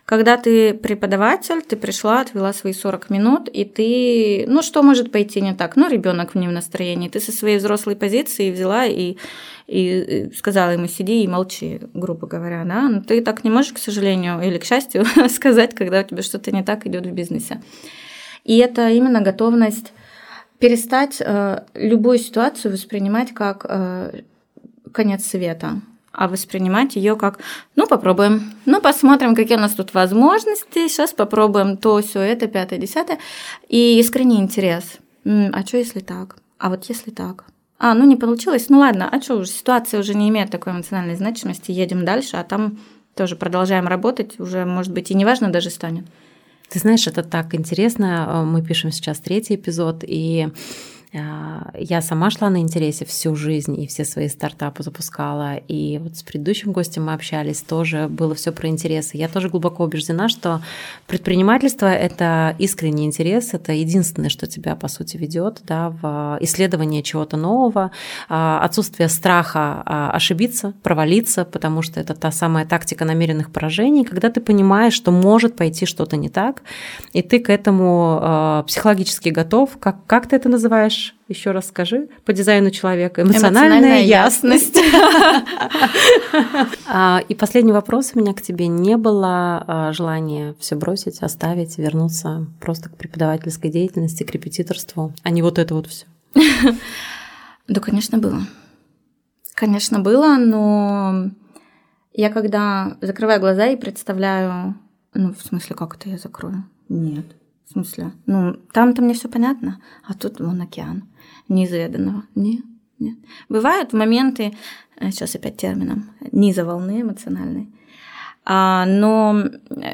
Когда 0.06 0.36
ты 0.36 0.74
преподаватель, 0.74 1.62
ты 1.62 1.78
пришла, 1.78 2.20
отвела 2.20 2.52
свои 2.52 2.74
40 2.74 3.10
минут, 3.10 3.48
и 3.48 3.64
ты, 3.64 4.46
ну 4.50 4.62
что 4.62 4.84
может 4.84 5.14
пойти 5.14 5.40
не 5.40 5.54
так? 5.56 5.78
Ну, 5.78 5.90
ребенок 5.90 6.36
в 6.36 6.38
настроении. 6.38 7.08
Ты 7.08 7.22
со 7.22 7.32
своей 7.32 7.58
взрослой 7.58 7.96
позиции 7.96 8.52
взяла 8.52 8.86
и, 8.86 9.16
и 9.68 10.30
сказала 10.36 10.72
ему 10.72 10.88
сиди 10.88 11.24
и 11.24 11.28
молчи, 11.28 11.80
грубо 11.94 12.28
говоря, 12.28 12.66
да. 12.66 12.90
Но 12.90 13.02
ты 13.02 13.22
так 13.22 13.46
не 13.46 13.50
можешь, 13.50 13.72
к 13.72 13.78
сожалению, 13.78 14.42
или 14.42 14.58
к 14.58 14.66
счастью, 14.66 15.06
сказать, 15.30 15.74
когда 15.74 16.02
у 16.02 16.04
тебя 16.04 16.22
что-то 16.22 16.52
не 16.52 16.64
так 16.64 16.86
идет 16.86 17.06
в 17.06 17.12
бизнесе. 17.12 17.62
И 18.44 18.58
это 18.58 18.90
именно 18.90 19.22
готовность 19.22 19.94
перестать 20.60 21.22
э, 21.22 21.64
любую 21.76 22.18
ситуацию 22.18 22.74
воспринимать 22.74 23.34
как 23.34 23.66
э, 23.70 24.22
конец 24.92 25.26
света 25.26 25.82
а 26.14 26.28
воспринимать 26.28 26.96
ее 26.96 27.16
как, 27.16 27.40
ну, 27.76 27.88
попробуем, 27.88 28.54
ну, 28.66 28.80
посмотрим, 28.80 29.36
какие 29.36 29.58
у 29.58 29.62
нас 29.62 29.74
тут 29.74 29.94
возможности, 29.94 30.88
сейчас 30.88 31.12
попробуем 31.12 31.76
то, 31.76 32.02
все 32.02 32.22
это, 32.22 32.48
пятое, 32.48 32.80
десятое, 32.80 33.20
и 33.68 34.00
искренний 34.00 34.40
интерес. 34.40 35.00
А 35.26 35.66
что, 35.66 35.78
если 35.78 36.00
так? 36.00 36.38
А 36.60 36.70
вот 36.70 36.86
если 36.86 37.12
так? 37.12 37.46
А, 37.80 37.96
ну, 37.96 38.06
не 38.06 38.16
получилось, 38.16 38.70
ну, 38.70 38.80
ладно, 38.80 39.10
а 39.12 39.22
что 39.22 39.36
уже, 39.36 39.50
ситуация 39.50 40.00
уже 40.00 40.14
не 40.14 40.30
имеет 40.30 40.52
такой 40.52 40.72
эмоциональной 40.72 41.16
значимости, 41.16 41.72
едем 41.72 42.06
дальше, 42.06 42.38
а 42.38 42.44
там 42.44 42.78
тоже 43.16 43.36
продолжаем 43.36 43.88
работать, 43.88 44.40
уже, 44.40 44.66
может 44.66 44.94
быть, 44.94 45.12
и 45.12 45.16
неважно 45.16 45.52
даже 45.52 45.70
станет. 45.70 46.06
Ты 46.70 46.80
знаешь, 46.80 47.06
это 47.06 47.24
так 47.24 47.54
интересно. 47.54 48.44
Мы 48.46 48.64
пишем 48.64 48.92
сейчас 48.92 49.20
третий 49.20 49.56
эпизод, 49.56 50.04
и 50.08 50.50
я 51.14 52.02
сама 52.02 52.32
шла 52.32 52.50
на 52.50 52.60
интересе 52.60 53.06
всю 53.06 53.36
жизнь 53.36 53.80
и 53.80 53.86
все 53.86 54.04
свои 54.04 54.28
стартапы 54.28 54.82
запускала. 54.82 55.58
И 55.68 56.00
вот 56.00 56.18
с 56.18 56.24
предыдущим 56.24 56.72
гостем 56.72 57.06
мы 57.06 57.14
общались, 57.14 57.62
тоже 57.62 58.08
было 58.08 58.34
все 58.34 58.52
про 58.52 58.68
интересы. 58.68 59.18
Я 59.18 59.28
тоже 59.28 59.50
глубоко 59.50 59.84
убеждена, 59.84 60.28
что 60.28 60.62
предпринимательство– 61.06 61.86
это 61.94 62.56
искренний 62.58 63.06
интерес, 63.06 63.54
это 63.54 63.74
единственное, 63.74 64.30
что 64.30 64.48
тебя, 64.48 64.76
по 64.76 64.88
сути, 64.88 65.18
ведет 65.18 65.62
да, 65.68 65.90
в 65.90 66.38
исследование 66.42 67.04
чего-то 67.04 67.38
нового, 67.38 67.92
а, 68.28 68.60
отсутствие 68.64 69.08
страха 69.08 69.84
а, 69.86 70.12
ошибиться, 70.12 70.74
провалиться, 70.82 71.46
потому 71.46 71.84
что 71.84 72.00
это 72.00 72.16
та 72.16 72.32
самая 72.32 72.66
тактика 72.66 73.06
намеренных 73.06 73.52
поражений, 73.52 74.04
когда 74.04 74.32
ты 74.32 74.42
понимаешь, 74.42 74.94
что 74.94 75.12
может 75.12 75.56
пойти 75.56 75.86
что-то 75.86 76.18
не 76.18 76.30
так, 76.30 76.64
и 77.12 77.22
ты 77.22 77.40
к 77.40 77.50
этому 77.52 78.64
психологически 78.68 79.30
готов. 79.30 79.78
Как, 79.80 80.06
как 80.08 80.28
ты 80.28 80.36
это 80.36 80.50
называешь? 80.50 81.03
Еще 81.34 81.50
раз 81.50 81.70
скажи 81.70 82.10
по 82.26 82.32
дизайну 82.32 82.70
человека. 82.70 83.24
Эмоциональная, 83.24 83.80
Эмоциональная 83.80 84.02
ясность. 84.04 84.80
А, 86.88 87.22
и 87.28 87.34
последний 87.34 87.72
вопрос 87.72 88.12
у 88.14 88.20
меня 88.20 88.34
к 88.34 88.42
тебе. 88.42 88.68
Не 88.68 88.98
было 88.98 89.64
а, 89.66 89.94
желания 89.94 90.54
все 90.60 90.76
бросить, 90.76 91.22
оставить, 91.24 91.78
вернуться 91.80 92.46
просто 92.60 92.90
к 92.90 92.98
преподавательской 92.98 93.72
деятельности, 93.72 94.24
к 94.24 94.32
репетиторству, 94.32 95.14
а 95.24 95.30
не 95.32 95.42
вот 95.42 95.58
это 95.58 95.74
вот 95.74 95.88
все? 95.88 96.06
Да, 97.68 97.80
конечно, 97.80 98.18
было. 98.20 98.42
Конечно, 99.56 100.00
было, 100.00 100.38
но 100.38 101.32
я 102.14 102.30
когда 102.30 102.98
закрываю 103.02 103.40
глаза 103.40 103.68
и 103.68 103.78
представляю, 103.78 104.76
ну, 105.14 105.34
в 105.34 105.42
смысле, 105.42 105.76
как 105.76 105.96
это 105.96 106.10
я 106.10 106.18
закрою? 106.18 106.64
Нет. 106.90 107.26
В 107.66 107.72
смысле? 107.74 108.12
Ну, 108.26 108.54
там-то 108.72 109.02
мне 109.02 109.14
все 109.14 109.30
понятно, 109.30 109.82
а 110.08 110.14
тут 110.14 110.40
вон 110.40 110.62
океан 110.62 111.04
неизведанного. 111.48 112.24
Нет, 112.36 112.64
нет. 113.00 113.18
Бывают 113.50 113.94
моменты, 113.94 114.54
э, 114.98 115.12
сейчас 115.12 115.36
опять 115.36 115.58
термином, 115.58 116.12
низа 116.32 116.66
волны 116.66 117.02
эмоциональной, 117.02 117.70
а, 118.46 118.86
но 118.86 119.44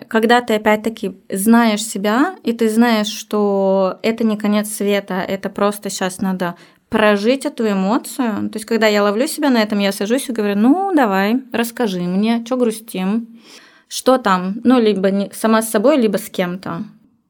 когда 0.07 0.41
ты 0.41 0.55
опять-таки 0.55 1.17
знаешь 1.29 1.83
себя, 1.83 2.35
и 2.43 2.51
ты 2.53 2.69
знаешь, 2.69 3.07
что 3.07 3.99
это 4.01 4.23
не 4.23 4.37
конец 4.37 4.69
света, 4.69 5.15
это 5.15 5.49
просто 5.49 5.89
сейчас 5.89 6.19
надо 6.19 6.55
прожить 6.89 7.45
эту 7.45 7.69
эмоцию. 7.69 8.49
То 8.49 8.55
есть, 8.55 8.65
когда 8.65 8.87
я 8.87 9.03
ловлю 9.03 9.27
себя 9.27 9.51
на 9.51 9.61
этом, 9.61 9.77
я 9.77 9.91
сажусь 9.91 10.27
и 10.29 10.31
говорю, 10.31 10.57
ну, 10.57 10.91
давай, 10.95 11.43
расскажи 11.53 12.01
мне, 12.01 12.43
что 12.43 12.57
грустим, 12.57 13.39
что 13.87 14.17
там, 14.17 14.55
ну, 14.63 14.79
либо 14.79 15.11
не, 15.11 15.29
сама 15.31 15.61
с 15.61 15.69
собой, 15.69 15.97
либо 15.97 16.17
с 16.17 16.29
кем-то 16.29 16.85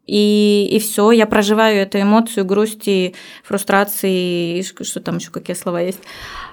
и, 0.10 0.68
и 0.72 0.80
все, 0.80 1.12
я 1.12 1.28
проживаю 1.28 1.78
эту 1.78 2.02
эмоцию 2.02 2.46
грусти, 2.46 3.14
фрустрации, 3.44 4.62
что 4.62 5.00
там 5.00 5.18
еще 5.18 5.30
какие 5.30 5.56
слова 5.56 5.82
есть. 5.82 6.00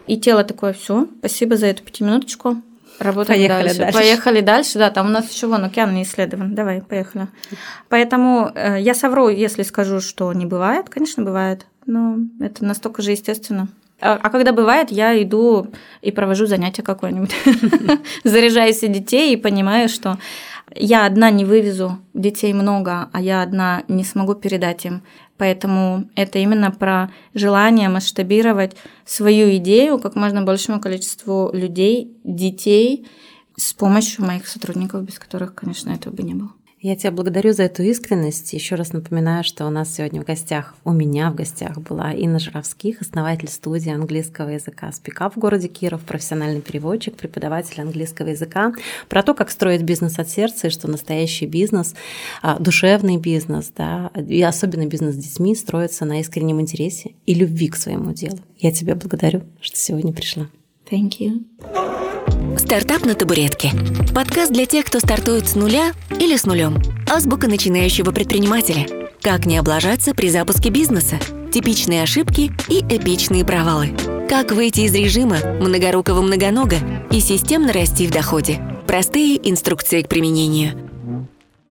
И 0.07 0.19
тело 0.19 0.45
такое, 0.45 0.73
все, 0.73 1.09
спасибо 1.19 1.57
за 1.57 1.66
эту 1.66 1.83
пятиминуточку, 1.83 2.62
Работаем 2.99 3.38
поехали 3.38 3.66
дальше. 3.66 3.79
дальше. 3.79 3.99
Поехали 3.99 4.40
дальше, 4.40 4.79
да, 4.79 4.90
там 4.90 5.07
у 5.07 5.11
нас 5.11 5.31
еще 5.33 5.47
вон 5.47 5.64
океан 5.64 5.95
не 5.95 6.03
исследован. 6.03 6.55
Давай, 6.55 6.81
поехали. 6.81 7.29
Поэтому 7.88 8.51
э, 8.55 8.81
я 8.81 8.95
совру, 8.95 9.29
если 9.29 9.62
скажу, 9.64 10.01
что 10.01 10.33
не 10.33 10.47
бывает. 10.47 10.88
Конечно, 10.88 11.23
бывает, 11.23 11.66
но 11.85 12.16
это 12.40 12.64
настолько 12.64 13.03
же 13.03 13.11
естественно. 13.11 13.69
А, 14.01 14.19
а 14.23 14.31
когда 14.31 14.53
бывает, 14.53 14.90
я 14.90 15.21
иду 15.23 15.69
и 16.03 16.11
провожу 16.11 16.47
занятия 16.47 16.83
какое-нибудь. 16.83 17.35
Заряжаю 18.25 18.73
себе 18.73 18.95
детей 18.95 19.33
и 19.33 19.37
понимаю, 19.37 19.88
что 19.88 20.19
я 20.74 21.07
одна 21.07 21.31
не 21.31 21.44
вывезу 21.44 21.98
детей 22.14 22.52
много, 22.52 23.09
а 23.12 23.20
я 23.20 23.42
одна 23.42 23.85
не 23.88 24.05
смогу 24.05 24.35
передать 24.35 24.85
им. 24.85 25.02
Поэтому 25.38 26.09
это 26.16 26.38
именно 26.38 26.70
про 26.70 27.12
желание 27.35 27.88
масштабировать 27.88 28.76
свою 29.05 29.55
идею 29.57 29.98
как 29.98 30.16
можно 30.16 30.42
большему 30.42 30.81
количеству 30.81 31.50
людей, 31.52 32.16
детей 32.24 33.07
с 33.57 33.72
помощью 33.74 34.24
моих 34.24 34.46
сотрудников, 34.46 35.02
без 35.02 35.18
которых, 35.18 35.55
конечно, 35.55 35.90
этого 35.90 36.14
бы 36.14 36.22
не 36.22 36.35
было. 36.35 36.50
Я 36.87 36.94
тебя 36.94 37.11
благодарю 37.11 37.53
за 37.53 37.64
эту 37.64 37.83
искренность. 37.83 38.53
Еще 38.53 38.77
раз 38.77 38.92
напоминаю, 38.92 39.42
что 39.42 39.66
у 39.66 39.70
нас 39.70 39.92
сегодня 39.92 40.22
в 40.22 40.25
гостях, 40.25 40.77
у 40.85 40.92
меня 40.92 41.33
в 41.33 41.35
гостях 41.35 41.79
была 41.79 42.12
Инна 42.12 42.38
Жировских, 42.38 43.03
основатель 43.03 43.49
студии 43.49 43.90
английского 43.90 44.51
языка 44.51 44.92
«Спикап» 44.92 45.35
в 45.35 45.38
городе 45.40 45.66
Киров, 45.66 46.03
профессиональный 46.03 46.61
переводчик, 46.61 47.16
преподаватель 47.16 47.81
английского 47.81 48.29
языка, 48.29 48.72
про 49.09 49.25
то, 49.25 49.35
как 49.35 49.51
строить 49.51 49.83
бизнес 49.83 50.20
от 50.20 50.31
сердца 50.31 50.68
и 50.68 50.70
что 50.70 50.88
настоящий 50.88 51.46
бизнес, 51.46 51.96
а, 52.40 52.57
душевный 52.61 53.16
бизнес, 53.16 53.72
да, 53.77 54.12
и 54.14 54.40
особенно 54.40 54.87
бизнес 54.87 55.16
с 55.16 55.18
детьми 55.18 55.57
строится 55.57 56.05
на 56.05 56.20
искреннем 56.20 56.61
интересе 56.61 57.16
и 57.27 57.35
любви 57.35 57.66
к 57.66 57.75
своему 57.75 58.12
делу. 58.12 58.38
Я 58.59 58.70
тебя 58.70 58.94
благодарю, 58.94 59.42
что 59.61 59.77
сегодня 59.77 60.12
пришла. 60.12 60.46
Thank 60.88 61.18
you. 61.18 62.45
Стартап 62.57 63.05
на 63.05 63.14
табуретке. 63.14 63.71
Подкаст 64.14 64.51
для 64.51 64.66
тех, 64.66 64.87
кто 64.87 64.99
стартует 64.99 65.49
с 65.49 65.55
нуля 65.55 65.92
или 66.19 66.37
с 66.37 66.45
нулем. 66.47 66.83
Азбука 67.09 67.49
начинающего 67.49 68.12
предпринимателя. 68.12 68.87
Как 69.21 69.47
не 69.47 69.59
облажаться 69.59 70.14
при 70.14 70.31
запуске 70.31 70.71
бизнеса. 70.71 71.19
Типичные 71.53 72.03
ошибки 72.03 72.53
и 72.69 72.81
эпичные 72.81 73.45
провалы. 73.45 73.95
Как 74.29 74.53
выйти 74.53 74.81
из 74.81 74.95
режима 74.95 75.38
многорукого 75.61 76.23
многонога 76.23 76.77
и 77.11 77.21
системно 77.21 77.73
расти 77.73 78.07
в 78.07 78.11
доходе. 78.11 78.61
Простые 78.87 79.37
инструкции 79.49 80.03
к 80.03 80.09
применению– 80.09 80.81